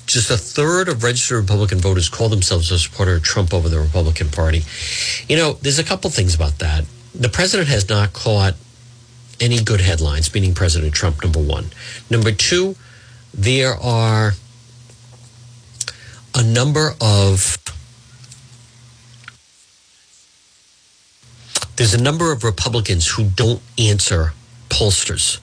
[0.07, 3.79] Just a third of registered Republican voters call themselves a supporter of Trump over the
[3.79, 4.63] Republican Party.
[5.29, 6.87] You know, there's a couple things about that.
[7.15, 8.55] The president has not caught
[9.39, 11.67] any good headlines, meaning President Trump, number one.
[12.09, 12.77] Number two,
[13.35, 14.33] there are
[16.35, 17.59] a number of
[21.77, 24.33] there's a number of Republicans who don't answer
[24.69, 25.41] pollsters.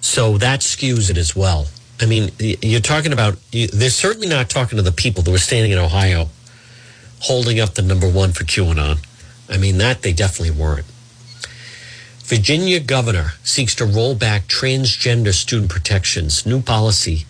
[0.00, 1.66] So that skews it as well.
[2.00, 5.72] I mean, you're talking about, they're certainly not talking to the people that were standing
[5.72, 6.28] in Ohio
[7.20, 9.04] holding up the number one for QAnon.
[9.50, 10.86] I mean, that they definitely weren't.
[12.30, 16.46] Virginia governor seeks to roll back transgender student protections.
[16.46, 17.26] New policy.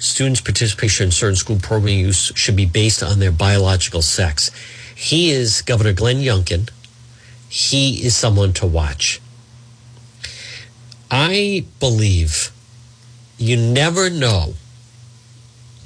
[0.00, 4.50] Students' participation in certain school program use should be based on their biological sex.
[4.92, 6.68] He is Governor Glenn Youngkin.
[7.48, 9.20] He is someone to watch.
[11.12, 12.50] I believe
[13.38, 14.54] you never know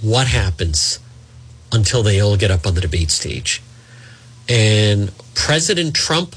[0.00, 1.00] what happens
[1.70, 3.61] until they all get up on the debate stage.
[4.48, 6.34] And President Trump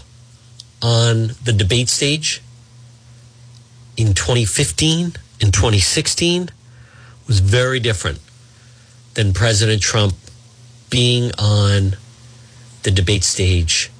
[0.82, 2.42] on the debate stage
[3.98, 6.50] in 2015 and 2016
[7.28, 8.20] was very different
[9.14, 10.16] than President Trump
[10.90, 11.96] being on
[12.84, 13.92] the debate stage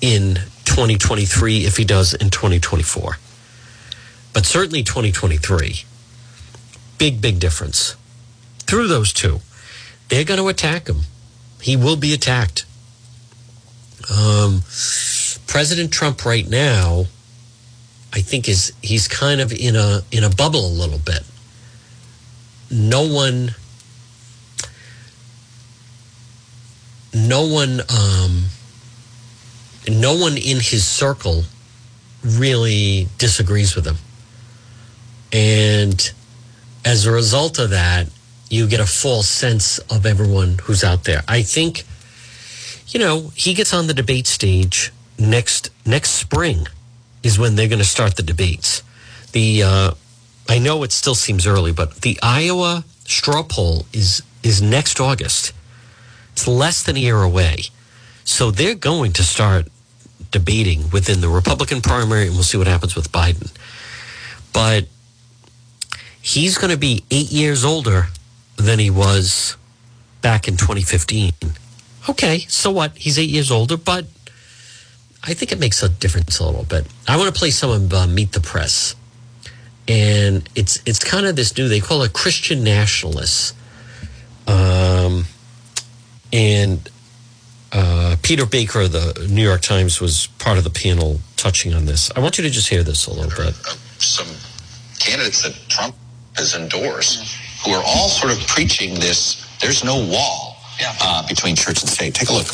[0.00, 3.18] in 2023 if he does in 2024.
[4.32, 5.84] But certainly 2023.
[6.98, 7.96] Big, big difference.
[8.60, 9.40] Through those two,
[10.08, 11.02] they're going to attack him.
[11.60, 12.66] He will be attacked.
[14.10, 14.62] Um,
[15.54, 17.04] President Trump right now,
[18.12, 21.22] I think is he's kind of in a in a bubble a little bit.
[22.72, 23.54] No one,
[27.14, 28.46] no one, um,
[29.88, 31.44] no one in his circle
[32.24, 33.98] really disagrees with him,
[35.32, 36.10] and
[36.84, 38.08] as a result of that,
[38.50, 41.22] you get a false sense of everyone who's out there.
[41.28, 41.84] I think,
[42.88, 46.66] you know, he gets on the debate stage next next spring
[47.22, 48.82] is when they're going to start the debates.
[49.32, 49.90] The uh,
[50.48, 55.52] I know it still seems early, but the Iowa straw poll is is next August.
[56.32, 57.64] It's less than a year away,
[58.24, 59.68] so they're going to start
[60.30, 63.52] debating within the Republican primary, and we'll see what happens with Biden.
[64.52, 64.86] But
[66.20, 68.08] he's going to be eight years older
[68.56, 69.56] than he was
[70.22, 71.32] back in 2015.
[72.08, 72.96] Okay, so what?
[72.96, 74.06] He's eight years older, but
[75.26, 76.86] I think it makes a difference a little bit.
[77.08, 78.94] I want to play some of uh, Meet the Press,
[79.88, 81.66] and it's it's kind of this new.
[81.66, 83.54] They call it Christian nationalists,
[84.46, 85.24] um,
[86.30, 86.90] and
[87.72, 91.86] uh, Peter Baker of the New York Times was part of the panel touching on
[91.86, 92.10] this.
[92.14, 93.54] I want you to just hear this a little bit.
[93.98, 94.28] Some
[95.00, 95.94] candidates that Trump
[96.36, 99.40] has endorsed, who are all sort of preaching this.
[99.58, 100.58] There's no wall
[101.00, 102.14] uh, between church and state.
[102.14, 102.48] Take a look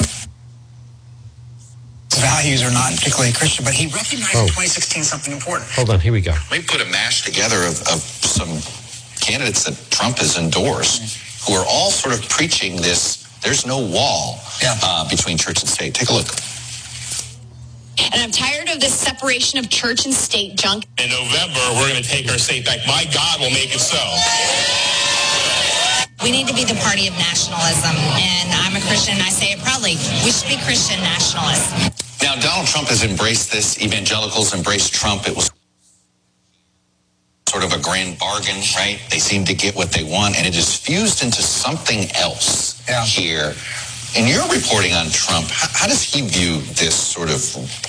[2.18, 4.42] values are not particularly Christian, but he recognized oh.
[4.42, 5.70] in 2016 something important.
[5.70, 6.35] Hold on, here we go.
[6.51, 8.51] We put a mash together of, of some
[9.20, 11.53] candidates that Trump has endorsed mm-hmm.
[11.53, 14.77] who are all sort of preaching this there's no wall yeah.
[14.83, 15.94] uh, between church and state.
[15.94, 16.27] Take a look.
[18.12, 20.85] And I'm tired of this separation of church and state junk.
[20.99, 22.81] In November, we're going to take our state back.
[22.87, 24.99] My God will make it so.
[26.22, 27.96] We need to be the party of nationalism.
[27.96, 29.96] And I'm a Christian, and I say it proudly.
[30.24, 31.72] We should be Christian nationalists.
[32.22, 33.80] Now, Donald Trump has embraced this.
[33.80, 35.26] Evangelicals embraced Trump.
[35.26, 35.50] It was
[37.48, 39.00] sort of a grand bargain, right?
[39.11, 43.04] They seem to get what they want, and it is fused into something else yeah.
[43.04, 43.54] here.
[44.14, 47.40] In your reporting on Trump, how, how, does he view this sort of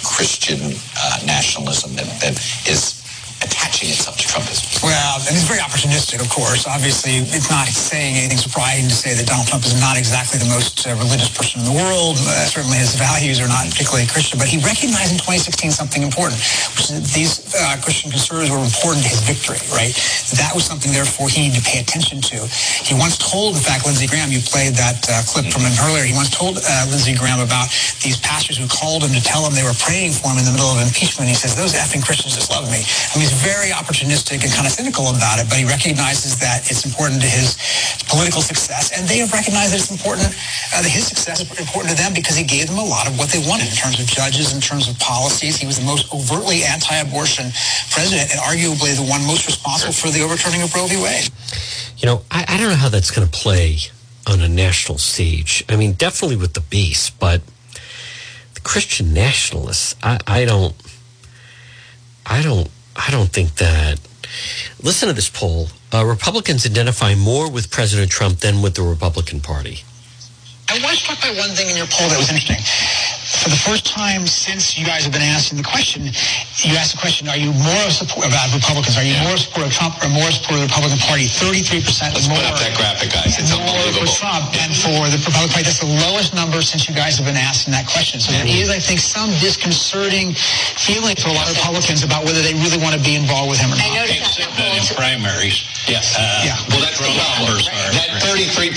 [0.03, 0.59] Christian
[0.97, 2.33] uh, nationalism that, that
[2.69, 3.00] is
[3.41, 4.81] attaching itself to Trumpism.
[4.81, 6.65] Well, and it's very opportunistic, of course.
[6.65, 10.49] Obviously, it's not saying anything surprising to say that Donald Trump is not exactly the
[10.49, 12.17] most uh, religious person in the world.
[12.21, 16.37] Uh, certainly his values are not particularly Christian, but he recognized in 2016 something important,
[16.77, 19.93] which is that these uh, Christian conservatives were important to his victory, right?
[20.37, 22.45] That was something, therefore, he needed to pay attention to.
[22.85, 26.05] He once told, in fact, Lindsey Graham, you played that uh, clip from him earlier,
[26.05, 27.73] he once told uh, Lindsey Graham about
[28.05, 30.53] these pastors who called him to tell him they were praying for him in the
[30.53, 31.25] middle of impeachment.
[31.27, 32.83] He says, those effing Christians just love me.
[32.83, 36.67] I mean, he's very opportunistic and kind of cynical about it, but he recognizes that
[36.67, 37.55] it's important to his
[38.11, 40.27] political success, and they have recognized that it's important,
[40.75, 43.15] uh, that his success is important to them because he gave them a lot of
[43.17, 45.55] what they wanted in terms of judges, in terms of policies.
[45.55, 47.55] He was the most overtly anti-abortion
[47.95, 50.99] president and arguably the one most responsible for the overturning of Roe v.
[50.99, 51.31] Wade.
[51.97, 53.79] You know, I, I don't know how that's going to play
[54.27, 55.63] on a national stage.
[55.69, 57.41] I mean, definitely with the base, but
[58.53, 60.75] the Christian nationalists, I, I don't,
[62.25, 63.99] I don't I don't think that.
[64.81, 65.67] Listen to this poll.
[65.93, 69.83] Uh, Republicans identify more with President Trump than with the Republican Party.
[70.69, 72.57] I was struck by one thing in your poll that was interesting.
[73.31, 76.03] For the first time since you guys have been asking the question,
[76.67, 78.99] you asked the question, are you more support about Republicans?
[78.99, 79.23] Are you yeah.
[79.23, 81.31] more support of Trump or more support of the Republican Party?
[81.31, 81.79] 33%
[82.11, 82.35] Let's more.
[82.35, 83.39] put up that graphic, guys.
[83.39, 84.03] It's unbelievable.
[84.03, 85.63] For Trump and for the Republican Party.
[85.63, 88.19] That's the lowest number since you guys have been asking that question.
[88.19, 90.35] So there is, I think, some disconcerting
[90.75, 93.63] feeling for a lot of Republicans about whether they really want to be involved with
[93.63, 93.87] him or not.
[93.87, 95.63] I noticed that in primaries.
[95.87, 96.19] Yes.
[96.19, 96.59] Uh, yeah.
[96.67, 97.57] Well, that's the problem.
[97.95, 98.75] That 33%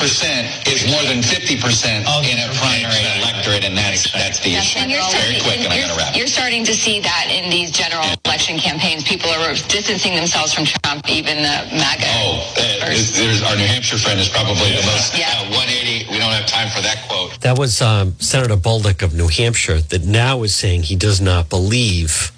[0.71, 4.55] is more than 50% in a primary electorate, and that's that's the.
[4.77, 6.17] And you're Very quick, and I got to wrap.
[6.17, 9.03] You're starting to see that in these general election campaigns.
[9.03, 12.07] People are distancing themselves from Trump, even the MAGA.
[12.21, 15.33] Oh, uh, there's our New Hampshire friend is probably the most yeah.
[15.41, 16.13] uh, 180.
[16.13, 17.41] We don't have time for that quote.
[17.41, 21.49] That was um, Senator Bolduc of New Hampshire that now is saying he does not
[21.49, 22.31] believe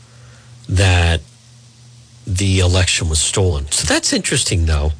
[0.69, 1.21] that
[2.27, 3.71] the election was stolen.
[3.71, 4.93] So that's interesting, though.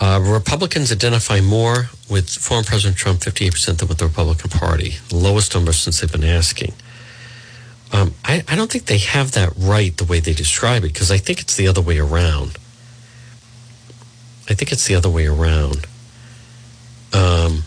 [0.00, 5.16] Uh, Republicans identify more with former President Trump, 58% than with the Republican Party, the
[5.16, 6.72] lowest number since they've been asking.
[7.92, 11.10] Um, I, I, don't think they have that right the way they describe it because
[11.10, 12.56] I think it's the other way around.
[14.48, 15.86] I think it's the other way around.
[17.12, 17.64] Um,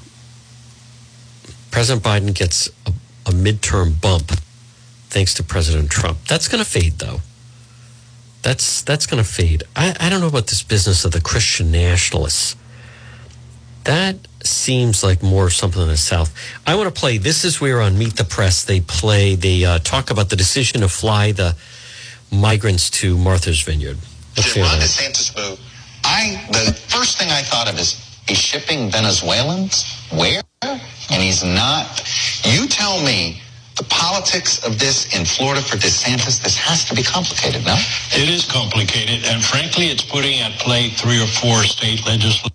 [1.71, 2.93] President Biden gets a,
[3.27, 4.31] a midterm bump
[5.09, 6.17] thanks to President Trump.
[6.27, 7.19] That's going to fade, though
[8.43, 9.63] that's that's going to fade.
[9.75, 12.55] I, I don't know about this business of the Christian nationalists.
[13.85, 16.33] That seems like more something in the South.
[16.67, 17.17] I want to play.
[17.17, 19.35] This is where on Meet the Press they play.
[19.35, 21.55] They uh, talk about the decision to fly the
[22.31, 23.97] migrants to Martha's Vineyard.
[24.37, 25.59] Let's Ron DeSantis move.
[26.03, 31.85] I the first thing I thought of is he's shipping Venezuelans where, and he's not.
[32.43, 33.41] You tell me
[33.75, 37.75] the politics of this in Florida for DeSantis, this has to be complicated, no?
[38.13, 42.51] It is complicated, and frankly, it's putting at play three or four state legislatures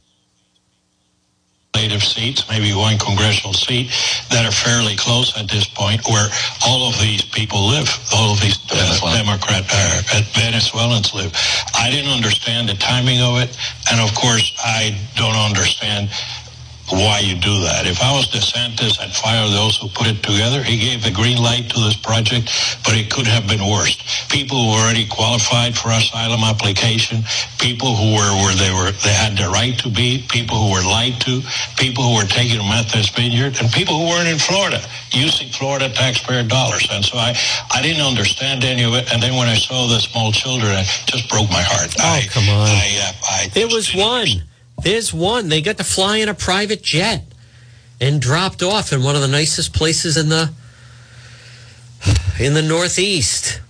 [2.01, 3.91] seats, maybe one congressional seat,
[4.31, 6.29] that are fairly close at this point, where
[6.67, 11.33] all of these people live, all of these uh, Democrat uh, Venezuelans live.
[11.75, 13.57] I didn't understand the timing of it,
[13.91, 16.11] and of course, I don't understand
[16.91, 17.87] why you do that.
[17.87, 20.63] If I was DeSantis, I'd fire those who put it together.
[20.63, 22.51] He gave the green light to this project,
[22.85, 23.97] but it could have been worse.
[24.29, 27.23] People who were already qualified for asylum application,
[27.59, 30.85] people who were where they were they had the right to be, people who were
[30.85, 31.43] lied to,
[31.77, 34.81] people who were taking Martha's Vineyard, and people who weren't in Florida
[35.13, 36.87] using Florida taxpayer dollars.
[36.91, 37.37] And so I,
[37.73, 39.13] I didn't understand any of it.
[39.13, 41.95] And then when I saw the small children, it just broke my heart.
[41.99, 42.69] Oh, I, come on.
[42.69, 44.43] I, uh, I there was one.
[44.83, 45.49] There's one.
[45.49, 47.25] They got to fly in a private jet
[48.01, 50.53] and dropped off in one of the nicest places in the
[52.39, 53.61] in the Northeast.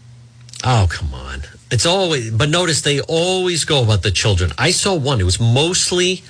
[0.65, 1.43] Oh, come on.
[1.71, 4.53] It's always but notice they always go about the children.
[4.59, 5.21] I saw one.
[5.21, 6.23] It was mostly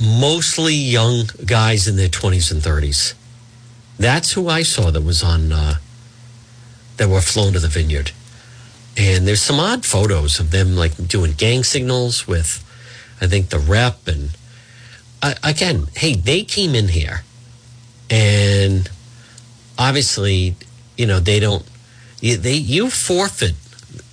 [0.00, 3.14] mostly young guys in their 20s and 30s.
[3.98, 5.74] That's who I saw that was on uh,
[6.96, 8.10] that were flown to the vineyard.
[8.96, 12.64] And there's some odd photos of them like doing gang signals with
[13.22, 14.30] I think the rep and
[15.44, 17.22] again, hey, they came in here
[18.10, 18.90] and
[19.78, 20.56] obviously,
[20.96, 21.64] you know, they don't
[22.20, 23.54] they you forfeit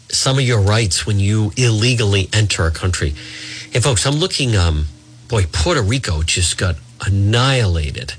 [0.09, 3.15] some of your rights when you illegally enter a country.
[3.73, 4.85] And folks, I'm looking um
[5.27, 8.13] boy, Puerto Rico just got annihilated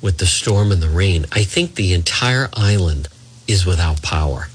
[0.00, 1.26] with the storm and the rain.
[1.32, 3.08] I think the entire island
[3.46, 4.48] is without power.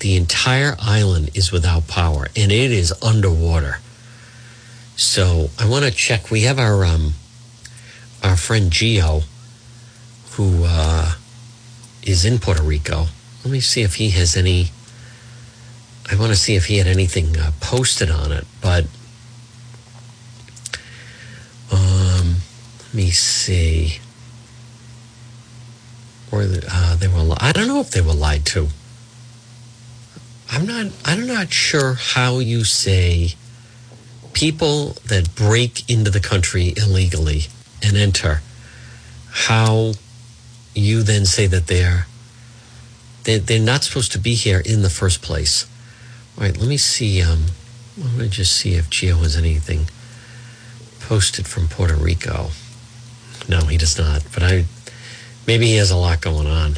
[0.00, 3.80] The entire island is without power and it is underwater.
[4.98, 6.28] So I want to check.
[6.28, 7.14] We have our um,
[8.20, 9.20] our friend Geo,
[10.32, 11.14] who uh,
[12.02, 13.06] is in Puerto Rico.
[13.44, 14.70] Let me see if he has any.
[16.10, 18.86] I want to see if he had anything uh, posted on it, but
[21.70, 22.38] um,
[22.80, 24.00] let me see.
[26.32, 27.36] Or uh, they were.
[27.38, 28.66] I don't know if they were lied to.
[30.50, 30.90] I'm not.
[31.04, 33.36] I'm not sure how you say
[34.38, 37.42] people that break into the country illegally
[37.82, 38.40] and enter,
[39.30, 39.94] how
[40.74, 42.06] you then say that they're
[43.24, 45.66] they're, they're not supposed to be here in the first place.
[46.36, 47.20] All right, let me see.
[47.20, 47.46] Um,
[48.00, 49.88] let me just see if Geo has anything
[51.00, 52.50] posted from Puerto Rico.
[53.48, 54.22] No, he does not.
[54.32, 54.66] But I
[55.48, 56.76] maybe he has a lot going on.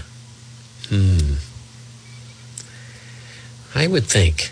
[0.88, 1.34] Hmm.
[3.74, 4.50] I would think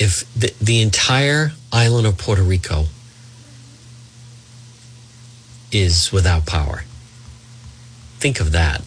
[0.00, 2.86] if the, the entire island of Puerto Rico
[5.70, 6.84] is without power.
[8.18, 8.82] Think of that.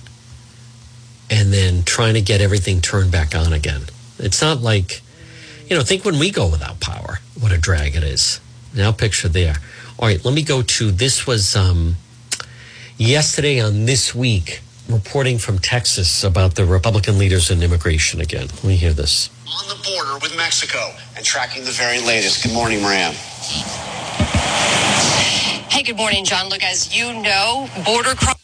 [1.29, 3.83] And then trying to get everything turned back on again.
[4.17, 5.01] It's not like,
[5.67, 8.41] you know, think when we go without power, what a drag it is.
[8.73, 9.55] Now picture there.
[9.99, 11.95] All right, let me go to this was um
[12.97, 18.47] yesterday on This Week, reporting from Texas about the Republican leaders in immigration again.
[18.47, 19.29] Let me hear this.
[19.47, 22.43] On the border with Mexico and tracking the very latest.
[22.43, 23.13] Good morning, Maram.
[25.71, 26.49] Hey, good morning, John.
[26.49, 28.42] Look, as you know, border crossing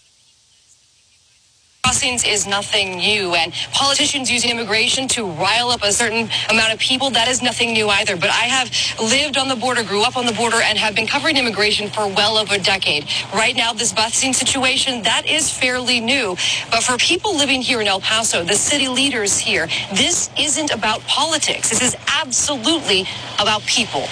[1.90, 6.78] crossings is nothing new and politicians using immigration to rile up a certain amount of
[6.78, 7.10] people.
[7.10, 8.70] That is nothing new either but i have
[9.02, 12.08] lived on the border grew up on the border and have been covering immigration for
[12.08, 13.06] well over a decade.
[13.34, 16.38] Right now this busing situation that is fairly new.
[16.70, 21.02] But for people living here in el paso the city leaders here this isn't about
[21.08, 21.72] politics.
[21.72, 23.06] This is absolutely
[23.40, 24.04] about people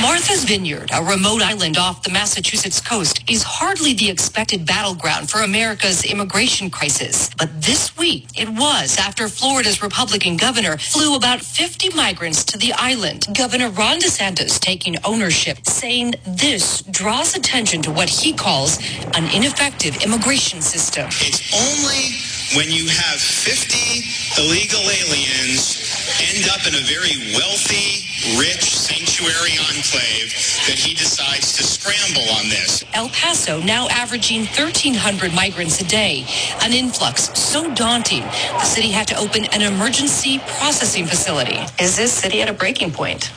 [0.00, 5.42] Martha's Vineyard, a remote island off the Massachusetts coast, is hardly the expected battleground for
[5.42, 7.30] America's immigration crisis.
[7.36, 12.72] But this week, it was after Florida's Republican governor flew about 50 migrants to the
[12.72, 13.26] island.
[13.36, 18.78] Governor Ron DeSantis taking ownership, saying this draws attention to what he calls
[19.14, 21.06] an ineffective immigration system.
[21.20, 22.16] It's only
[22.56, 25.80] when you have 50 illegal aliens
[26.20, 28.04] end up in a very wealthy,
[28.38, 30.30] rich sanctuary enclave
[30.66, 32.84] that he decides to scramble on this.
[32.94, 36.24] El Paso now averaging 1,300 migrants a day,
[36.62, 41.58] an influx so daunting the city had to open an emergency processing facility.
[41.80, 43.30] Is this city at a breaking point?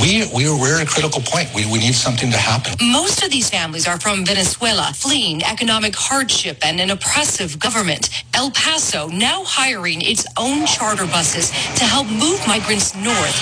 [0.00, 1.52] We, we we're at a critical point.
[1.54, 2.74] We, we need something to happen.
[2.80, 8.08] Most of these families are from Venezuela, fleeing economic hardship and an oppressive government.
[8.34, 13.36] El Paso now hiring its own charter buses to help move migrants north,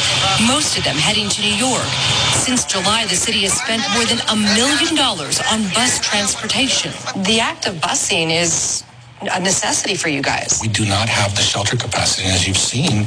[0.48, 1.86] most of them heading to New York.
[2.32, 6.92] Since July, the city has spent more than a million dollars on bus transportation.
[7.24, 8.82] The act of busing is
[9.22, 10.58] a necessity for you guys.
[10.60, 12.26] We do not have the shelter capacity.
[12.26, 13.06] And as you've seen,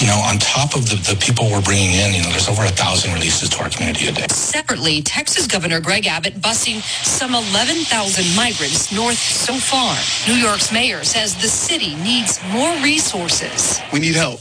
[0.00, 2.64] you know, on top of the, the people we're bringing in, you know, there's over
[2.64, 4.26] a thousand releases to our community a day.
[4.28, 9.96] Separately, Texas Governor Greg Abbott busing some 11,000 migrants north so far.
[10.28, 13.80] New York's mayor says the city needs more resources.
[13.92, 14.40] We need help.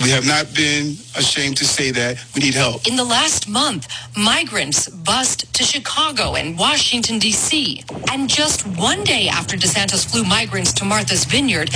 [0.00, 2.86] We have not been ashamed to say that we need help.
[2.86, 7.82] In the last month, migrants bussed to Chicago and Washington, D.C.
[8.12, 11.70] And just one day after DeSantis flew migrants to Martha's Vineyard,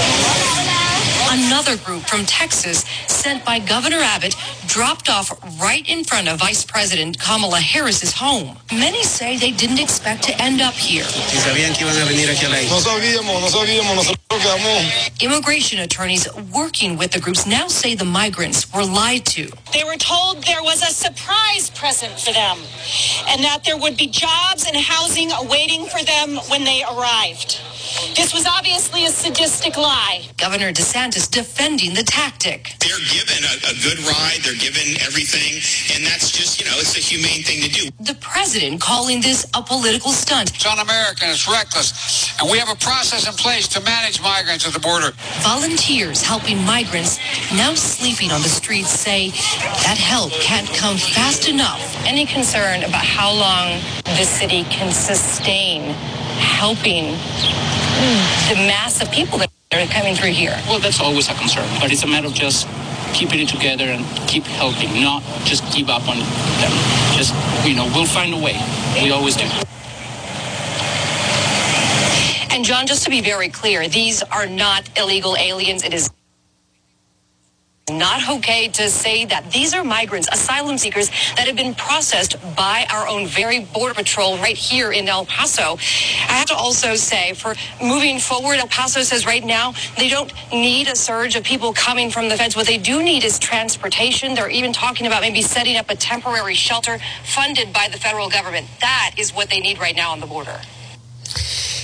[1.31, 4.35] another group from Texas sent by Governor Abbott
[4.67, 8.57] dropped off right in front of Vice President Kamala Harris's home.
[8.73, 11.05] Many say they didn't expect to end up here.
[15.21, 19.51] Immigration attorneys working with the groups now say the migrants were lied to.
[19.73, 22.59] They were told there was a surprise present for them
[23.29, 27.61] and that there would be jobs and housing awaiting for them when they arrived.
[28.15, 30.29] This was obviously a sadistic lie.
[30.37, 32.75] Governor DeSantis defending the tactic.
[32.79, 35.57] They're given a, a good ride, they're given everything,
[35.97, 37.91] and that's just, you know, it's a humane thing to do.
[38.01, 40.55] The president calling this a political stunt.
[40.55, 44.75] It's un-American, it's reckless, and we have a process in place to manage migrants at
[44.75, 45.13] the border.
[45.41, 47.19] Volunteers helping migrants
[47.57, 49.31] now sleeping on the streets say
[49.89, 51.81] that help can't come fast enough.
[52.05, 55.97] Any concern about how long the city can sustain
[56.43, 57.15] helping
[58.51, 60.59] the mass of people that are coming through here?
[60.67, 62.67] Well, that's always a concern, but it's a matter of just
[63.15, 66.73] keeping it together and keep helping, not just give up on them.
[67.17, 67.35] Just,
[67.67, 68.59] you know, we'll find a way.
[69.03, 69.45] We always do.
[72.51, 75.85] And John, just to be very clear, these are not illegal aliens.
[75.85, 76.11] It is
[77.91, 82.87] not okay to say that these are migrants, asylum seekers that have been processed by
[82.93, 85.77] our own very border patrol right here in El Paso.
[86.29, 90.33] I have to also say, for moving forward, El Paso says right now they don't
[90.53, 92.55] need a surge of people coming from the feds.
[92.55, 94.35] What they do need is transportation.
[94.35, 98.69] They're even talking about maybe setting up a temporary shelter funded by the federal government.
[98.81, 100.61] That is what they need right now on the border.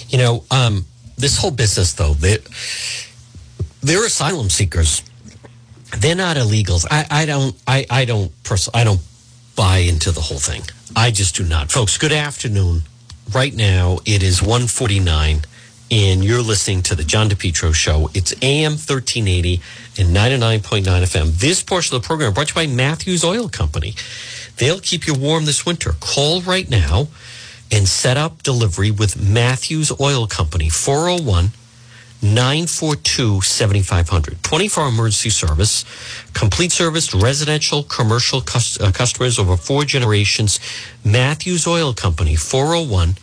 [0.08, 0.86] You know, um,
[1.16, 2.38] this whole business, though, they,
[3.82, 5.02] they're asylum seekers
[5.96, 6.86] they're not illegals.
[6.90, 9.00] I, I don't I, I don't pers- I don't
[9.56, 10.62] buy into the whole thing.
[10.94, 11.70] I just do not.
[11.70, 12.82] Folks, good afternoon.
[13.34, 15.42] Right now it is 149
[15.90, 18.10] and you're listening to the John DePetro show.
[18.12, 19.60] It's AM 1380
[19.98, 21.38] and 99.9 FM.
[21.38, 23.94] This portion of the program brought to you by Matthews Oil Company.
[24.58, 25.92] They'll keep you warm this winter.
[26.00, 27.08] Call right now
[27.70, 31.50] and set up delivery with Matthews Oil Company 401
[32.20, 34.42] 942 7500.
[34.42, 35.84] 24 hour emergency service,
[36.32, 40.58] complete service, residential, commercial uh, customers over four generations.
[41.04, 43.16] Matthews Oil Company, 401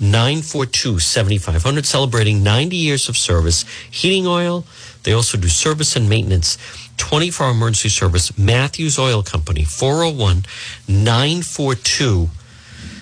[0.00, 3.64] 942 7500, celebrating 90 years of service.
[3.90, 4.64] Heating oil,
[5.02, 6.56] they also do service and maintenance.
[6.98, 10.44] 24 hour emergency service, Matthews Oil Company, 401
[10.88, 12.28] 942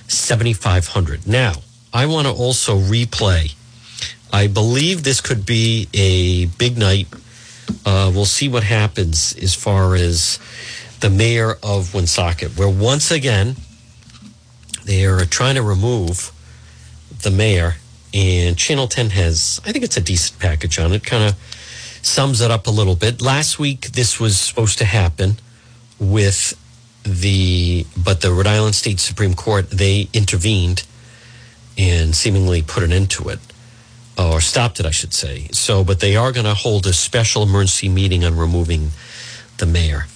[0.08, 1.26] 7500.
[1.26, 1.54] Now,
[1.92, 3.54] I want to also replay.
[4.32, 7.08] I believe this could be a big night.
[7.84, 10.38] Uh, we'll see what happens as far as
[11.00, 13.56] the mayor of Woonsocket, where once again
[14.84, 16.32] they are trying to remove
[17.22, 17.76] the mayor.
[18.14, 21.36] And Channel 10 has, I think it's a decent package on it, kind of
[22.02, 23.20] sums it up a little bit.
[23.20, 25.36] Last week, this was supposed to happen
[25.98, 26.56] with
[27.02, 30.84] the, but the Rhode Island State Supreme Court, they intervened
[31.76, 33.40] and seemingly put an end to it,
[34.18, 35.48] or stopped it, I should say.
[35.52, 38.90] So, but they are going to hold a special emergency meeting on removing
[39.58, 40.06] the mayor.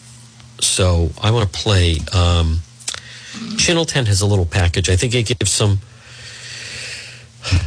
[0.61, 1.99] So I want to play.
[2.13, 2.61] Um,
[3.57, 4.89] Channel 10 has a little package.
[4.89, 5.79] I think it gives some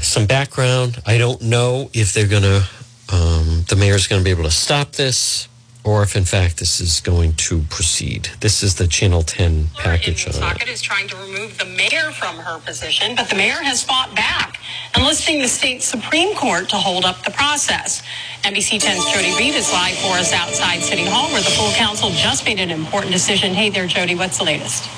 [0.01, 1.01] some background.
[1.05, 2.67] I don't know if they're going to,
[3.11, 5.47] um, the mayor's going to be able to stop this
[5.83, 8.29] or if in fact this is going to proceed.
[8.39, 10.25] This is the Channel 10 package.
[10.25, 10.35] on it.
[10.35, 14.15] Socket is trying to remove the mayor from her position, but the mayor has fought
[14.15, 14.59] back,
[14.95, 18.01] enlisting the state Supreme Court to hold up the process.
[18.43, 22.09] NBC 10's Jody Reed is live for us outside City Hall, where the full council
[22.11, 23.53] just made an important decision.
[23.53, 24.89] Hey there, Jody, what's the latest?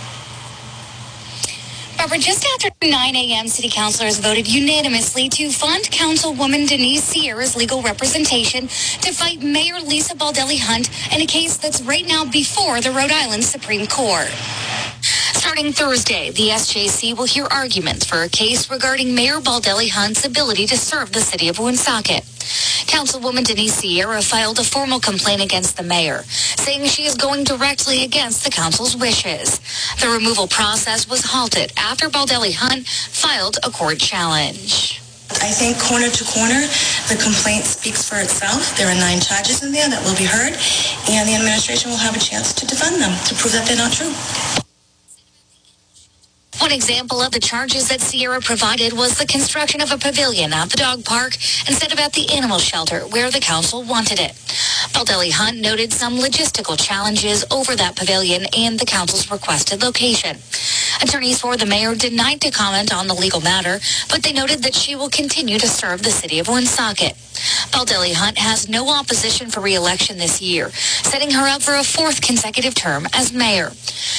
[2.05, 7.81] Barbara, just after 9 a.m., city councilors voted unanimously to fund Councilwoman Denise Sierra's legal
[7.81, 12.91] representation to fight Mayor Lisa Baldelli Hunt in a case that's right now before the
[12.91, 14.29] Rhode Island Supreme Court.
[15.01, 20.67] Starting Thursday, the SJC will hear arguments for a case regarding Mayor Baldelli Hunt's ability
[20.67, 22.23] to serve the city of Woonsocket.
[22.87, 28.03] Councilwoman Denise Sierra filed a formal complaint against the mayor, saying she is going directly
[28.03, 29.59] against the council's wishes.
[29.99, 35.01] The removal process was halted after Baldelli Hunt filed a court challenge.
[35.41, 36.61] I think corner to corner,
[37.09, 38.77] the complaint speaks for itself.
[38.77, 40.53] There are nine charges in there that will be heard,
[41.09, 43.91] and the administration will have a chance to defend them to prove that they're not
[43.91, 44.64] true.
[46.59, 50.69] One example of the charges that Sierra provided was the construction of a pavilion at
[50.69, 51.35] the dog park
[51.67, 54.31] instead of at the animal shelter where the council wanted it.
[54.93, 60.37] Baldelli Hunt noted some logistical challenges over that pavilion and the council's requested location.
[61.01, 63.79] Attorneys for the mayor denied to comment on the legal matter,
[64.09, 67.15] but they noted that she will continue to serve the city of Woonsocket.
[67.71, 72.21] Baldelli Hunt has no opposition for re-election this year, setting her up for a fourth
[72.21, 73.69] consecutive term as mayor.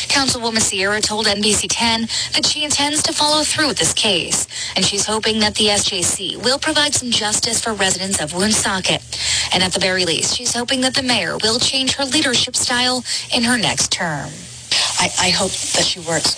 [0.08, 2.02] Councilwoman Sierra told NBC 10
[2.34, 4.46] that she intends to follow through with this case,
[4.76, 9.02] and she's hoping that the SJC will provide some justice for residents of Woonsocket.
[9.52, 13.04] And at the very least, she's hoping that the mayor will change her leadership style
[13.34, 14.30] in her next term.
[14.98, 16.36] I, I hope that she works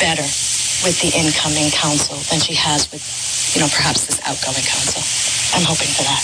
[0.00, 0.45] better
[0.84, 3.02] with the incoming council than she has with,
[3.54, 5.02] you know, perhaps this outgoing council.
[5.56, 6.22] I'm hoping for that.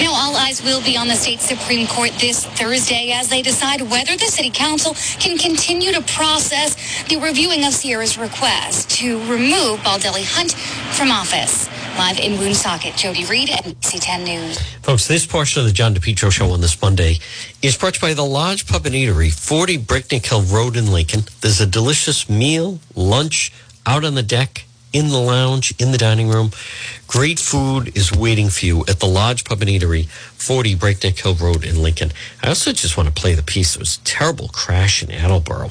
[0.00, 3.42] You know, all eyes will be on the state Supreme Court this Thursday as they
[3.42, 6.74] decide whether the city council can continue to process
[7.08, 10.52] the reviewing of Sierra's request to remove Baldelli Hunt
[10.96, 11.68] from office.
[12.00, 14.58] Live in Woonsocket, Jody Reed, NBC 10 News.
[14.80, 17.18] Folks, this portion of the John DePetro Show on this Monday
[17.60, 20.90] is brought to you by the Lodge Pub and Eatery, 40 Breakneck Hill Road in
[20.90, 21.24] Lincoln.
[21.42, 23.52] There's a delicious meal, lunch,
[23.84, 26.52] out on the deck, in the lounge, in the dining room.
[27.06, 31.34] Great food is waiting for you at the Lodge Pub and Eatery, 40 Breakneck Hill
[31.34, 32.12] Road in Lincoln.
[32.42, 33.76] I also just want to play the piece.
[33.76, 35.70] It was a terrible crash in Attleboro.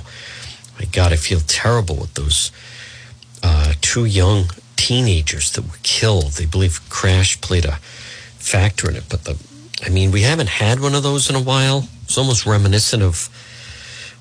[0.78, 2.52] My God, I feel terrible with those
[3.42, 6.32] uh, two young teenagers that were killed.
[6.32, 7.80] They believe crash played a
[8.40, 9.04] factor in it.
[9.10, 9.38] But the,
[9.86, 11.90] I mean, we haven't had one of those in a while.
[12.04, 13.30] It's almost reminiscent of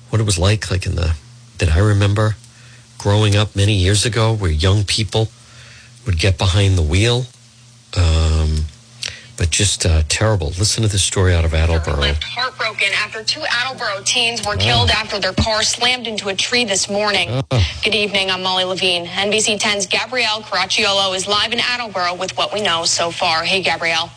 [0.09, 1.15] what it was like, like in the
[1.59, 2.35] that I remember
[2.97, 5.29] growing up many years ago, where young people
[6.05, 7.25] would get behind the wheel.
[7.95, 8.65] Um,
[9.39, 10.47] but just uh, terrible.
[10.47, 11.95] Listen to this story out of Attleboro.
[11.95, 16.65] left heartbroken after two Attleboro teens were killed after their car slammed into a tree
[16.65, 17.41] this morning.
[17.81, 19.05] Good evening, I'm Molly Levine.
[19.05, 23.45] NBC 10's Gabrielle Caracciolo is live in Attleboro with what we know so far.
[23.45, 24.11] Hey, Gabrielle.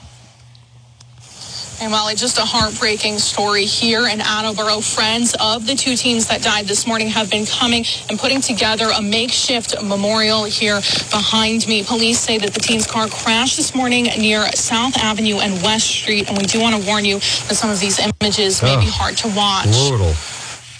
[1.82, 4.80] And Molly, just a heartbreaking story here in Attleboro.
[4.80, 8.88] Friends of the two teens that died this morning have been coming and putting together
[8.96, 10.76] a makeshift memorial here
[11.10, 11.82] behind me.
[11.82, 16.28] Police say that the teens' car crashed this morning near South Avenue and West Street.
[16.28, 19.16] And we do want to warn you that some of these images may be hard
[19.16, 19.66] to watch.
[19.88, 20.14] Brutal.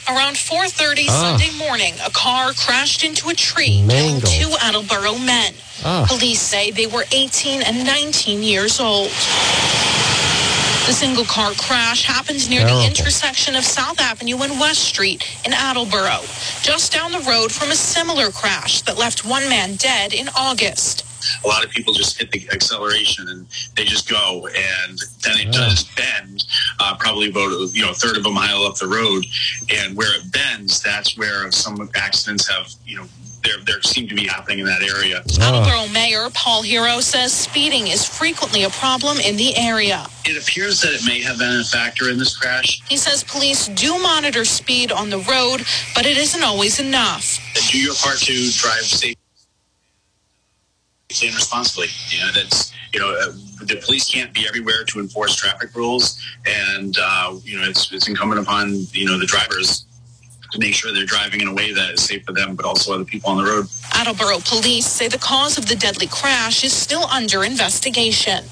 [0.09, 1.36] Around 4:30 Ah.
[1.36, 5.53] Sunday morning, a car crashed into a tree, killing two Attleboro men.
[5.84, 6.05] Ah.
[6.07, 9.11] Police say they were 18 and 19 years old.
[10.87, 12.80] The single car crash happens near Terrible.
[12.80, 16.20] the intersection of South Avenue and West Street in Attleboro,
[16.62, 21.05] just down the road from a similar crash that left one man dead in August.
[21.45, 25.53] a lot of people just hit the acceleration and they just go and then it
[25.53, 26.45] does bend
[26.80, 29.24] uh, probably about you know a third of a mile up the road
[29.72, 33.07] and where it bends that's where some accidents have you know
[33.43, 35.22] there there seem to be happening in that area.
[35.40, 40.07] Attleboro Mayor Paul Heroux says speeding is frequently a problem in the area.
[40.24, 42.82] It appears that it may have been a factor in this crash.
[42.88, 45.64] He says police do monitor speed on the road,
[45.95, 47.38] but it isn't always enough.
[47.70, 49.16] Do your part to drive safely
[51.22, 51.88] and responsibly.
[52.09, 53.32] You know, that's you know, uh,
[53.64, 58.09] the police can't be everywhere to enforce traffic rules, and uh, you know, it's it's
[58.09, 59.86] incumbent upon you know the drivers
[60.53, 62.92] to make sure they're driving in a way that is safe for them, but also
[62.94, 63.66] other people on the road.
[63.94, 68.44] Attleboro police say the cause of the deadly crash is still under investigation.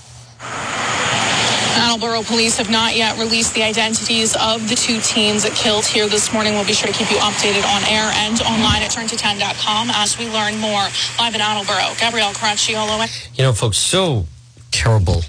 [1.77, 6.09] Attleboro police have not yet released the identities of the two teens that killed here
[6.09, 6.55] this morning.
[6.55, 10.29] We'll be sure to keep you updated on air and online at turnto10.com as we
[10.31, 10.87] learn more.
[11.19, 13.07] Live in Attleboro, Gabrielle Caracciolo.
[13.37, 14.27] You know, folks, so
[14.71, 15.23] terrible.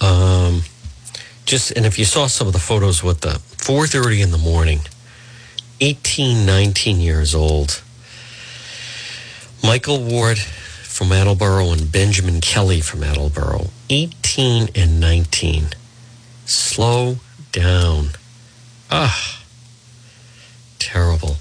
[0.00, 0.62] Um,
[1.44, 4.80] just and if you saw some of the photos with the 4:30 in the morning,
[5.82, 7.82] 18, 19 years old.
[9.64, 15.70] Michael Ward from Attleboro and Benjamin Kelly from Attleboro, 18 and 19.
[16.46, 17.16] Slow
[17.50, 18.10] down.
[18.92, 19.42] Ah,
[20.78, 21.36] terrible.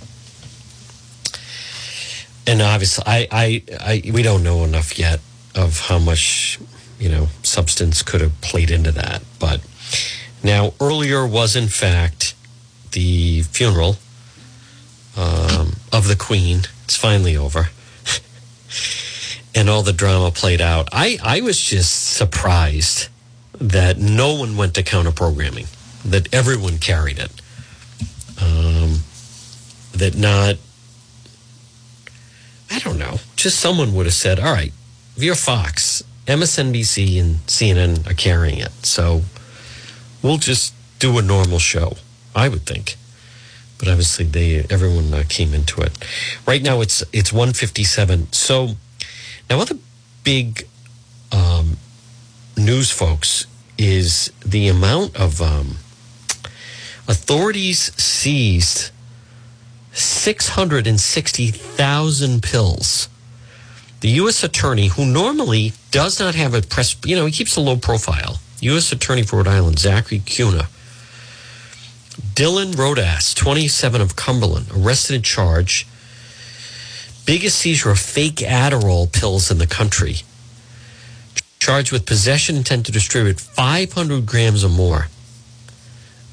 [2.48, 5.20] And obviously, I, I, I, we don't know enough yet
[5.54, 6.58] of how much,
[6.98, 9.22] you know, substance could have played into that.
[9.38, 9.62] But
[10.44, 12.34] now, earlier was in fact
[12.94, 13.98] the funeral
[16.02, 16.62] of the Queen.
[16.84, 17.70] It's finally over.
[19.56, 20.89] and all the drama played out.
[20.91, 23.08] I, I was just surprised
[23.60, 25.68] that no one went to counter programming,
[26.04, 27.32] that everyone carried it.
[28.41, 29.02] Um,
[29.93, 30.56] that not,
[32.72, 34.74] I don't know, just someone would have said, all right,
[35.16, 38.72] you're Fox, MSNBC and CNN are carrying it.
[38.84, 39.22] So
[40.24, 41.97] we'll just do a normal show,
[42.36, 42.95] I would think.
[43.82, 45.98] But obviously, they everyone uh, came into it.
[46.46, 48.32] Right now, it's it's one fifty seven.
[48.32, 48.76] So
[49.50, 49.78] now, other
[50.24, 50.68] big
[51.32, 51.78] um,
[52.56, 53.48] news, folks,
[53.80, 55.78] is the amount of um,
[57.08, 58.92] authorities seized
[59.94, 63.10] six hundred and sixty thousand pills.
[64.02, 64.44] The U.S.
[64.44, 68.40] attorney, who normally does not have a press, you know, he keeps a low profile.
[68.60, 68.92] U.S.
[68.92, 70.68] Attorney for Rhode Island, Zachary Cunha,
[72.34, 75.86] Dylan Rodas, 27 of Cumberland, arrested in charge.
[77.26, 80.17] Biggest seizure of fake Adderall pills in the country.
[81.59, 85.07] Charged with possession intent to distribute 500 grams or more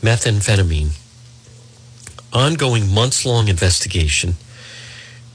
[0.02, 0.90] methamphetamine.
[2.32, 4.34] Ongoing months long investigation.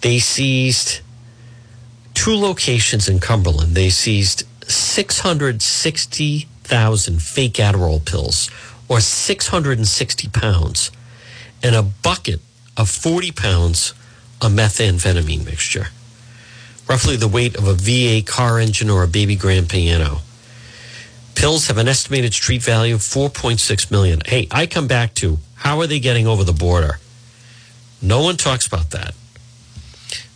[0.02, 1.00] They seized
[2.14, 3.76] two locations in Cumberland.
[3.76, 8.50] They seized 660,000 fake Adderall pills
[8.94, 10.92] or 660 pounds
[11.64, 12.40] and a bucket
[12.78, 13.96] of 40 pounds
[14.40, 15.88] of methamphetamine mixture,
[16.88, 20.20] roughly the weight of a V8 car engine or a baby grand piano.
[21.34, 24.22] Pills have an estimated street value of 4.6 million.
[24.28, 27.00] Hey, I come back to how are they getting over the border?
[28.00, 29.16] No one talks about that.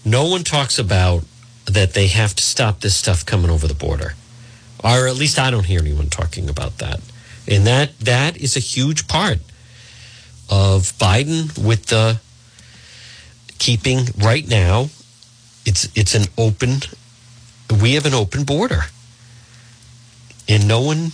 [0.04, 1.26] No one talks about
[1.66, 4.16] that they have to stop this stuff coming over the border.
[4.84, 7.02] Or at least I don't hear anyone talking about that.
[7.48, 9.40] And that that is a huge part
[10.50, 12.20] of Biden with the
[13.58, 14.90] keeping right now
[15.66, 16.80] it's it's an open
[17.82, 18.84] we have an open border.
[20.48, 21.12] And no one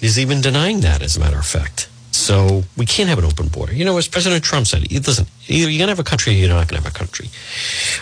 [0.00, 1.88] is even denying that as a matter of fact.
[2.10, 3.72] So we can't have an open border.
[3.72, 6.36] You know, as President Trump said, listen, either you're going to have a country or
[6.36, 7.28] you're not going to have a country.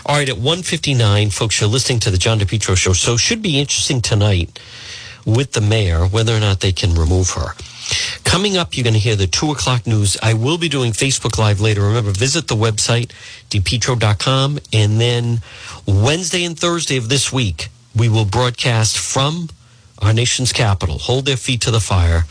[0.07, 2.95] All right, at 159, folks, you're listening to the John DePetro show.
[2.95, 4.59] So should be interesting tonight
[5.27, 7.55] with the mayor whether or not they can remove her.
[8.25, 10.17] Coming up, you're going to hear the two o'clock news.
[10.23, 11.83] I will be doing Facebook Live later.
[11.83, 13.13] Remember, visit the website,
[13.51, 14.59] depetro.com.
[14.73, 15.41] And then
[15.87, 19.51] Wednesday and Thursday of this week, we will broadcast from
[20.01, 20.99] our nation's capital.
[20.99, 22.25] Hold their feet to the fire.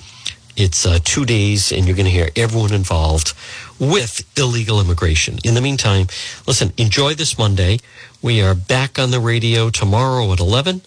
[0.56, 3.34] It's uh, two days, and you're going to hear everyone involved
[3.80, 5.40] with illegal immigration.
[5.44, 6.08] In the meantime,
[6.46, 7.80] listen, enjoy this Monday.
[8.22, 10.82] We are back on the radio tomorrow at 11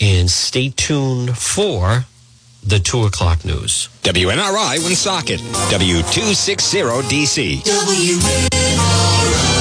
[0.00, 2.06] and stay tuned for
[2.62, 3.90] the 2 o'clock news.
[4.02, 7.62] WNRI Woonsocket, W260DC.
[7.62, 9.55] WN.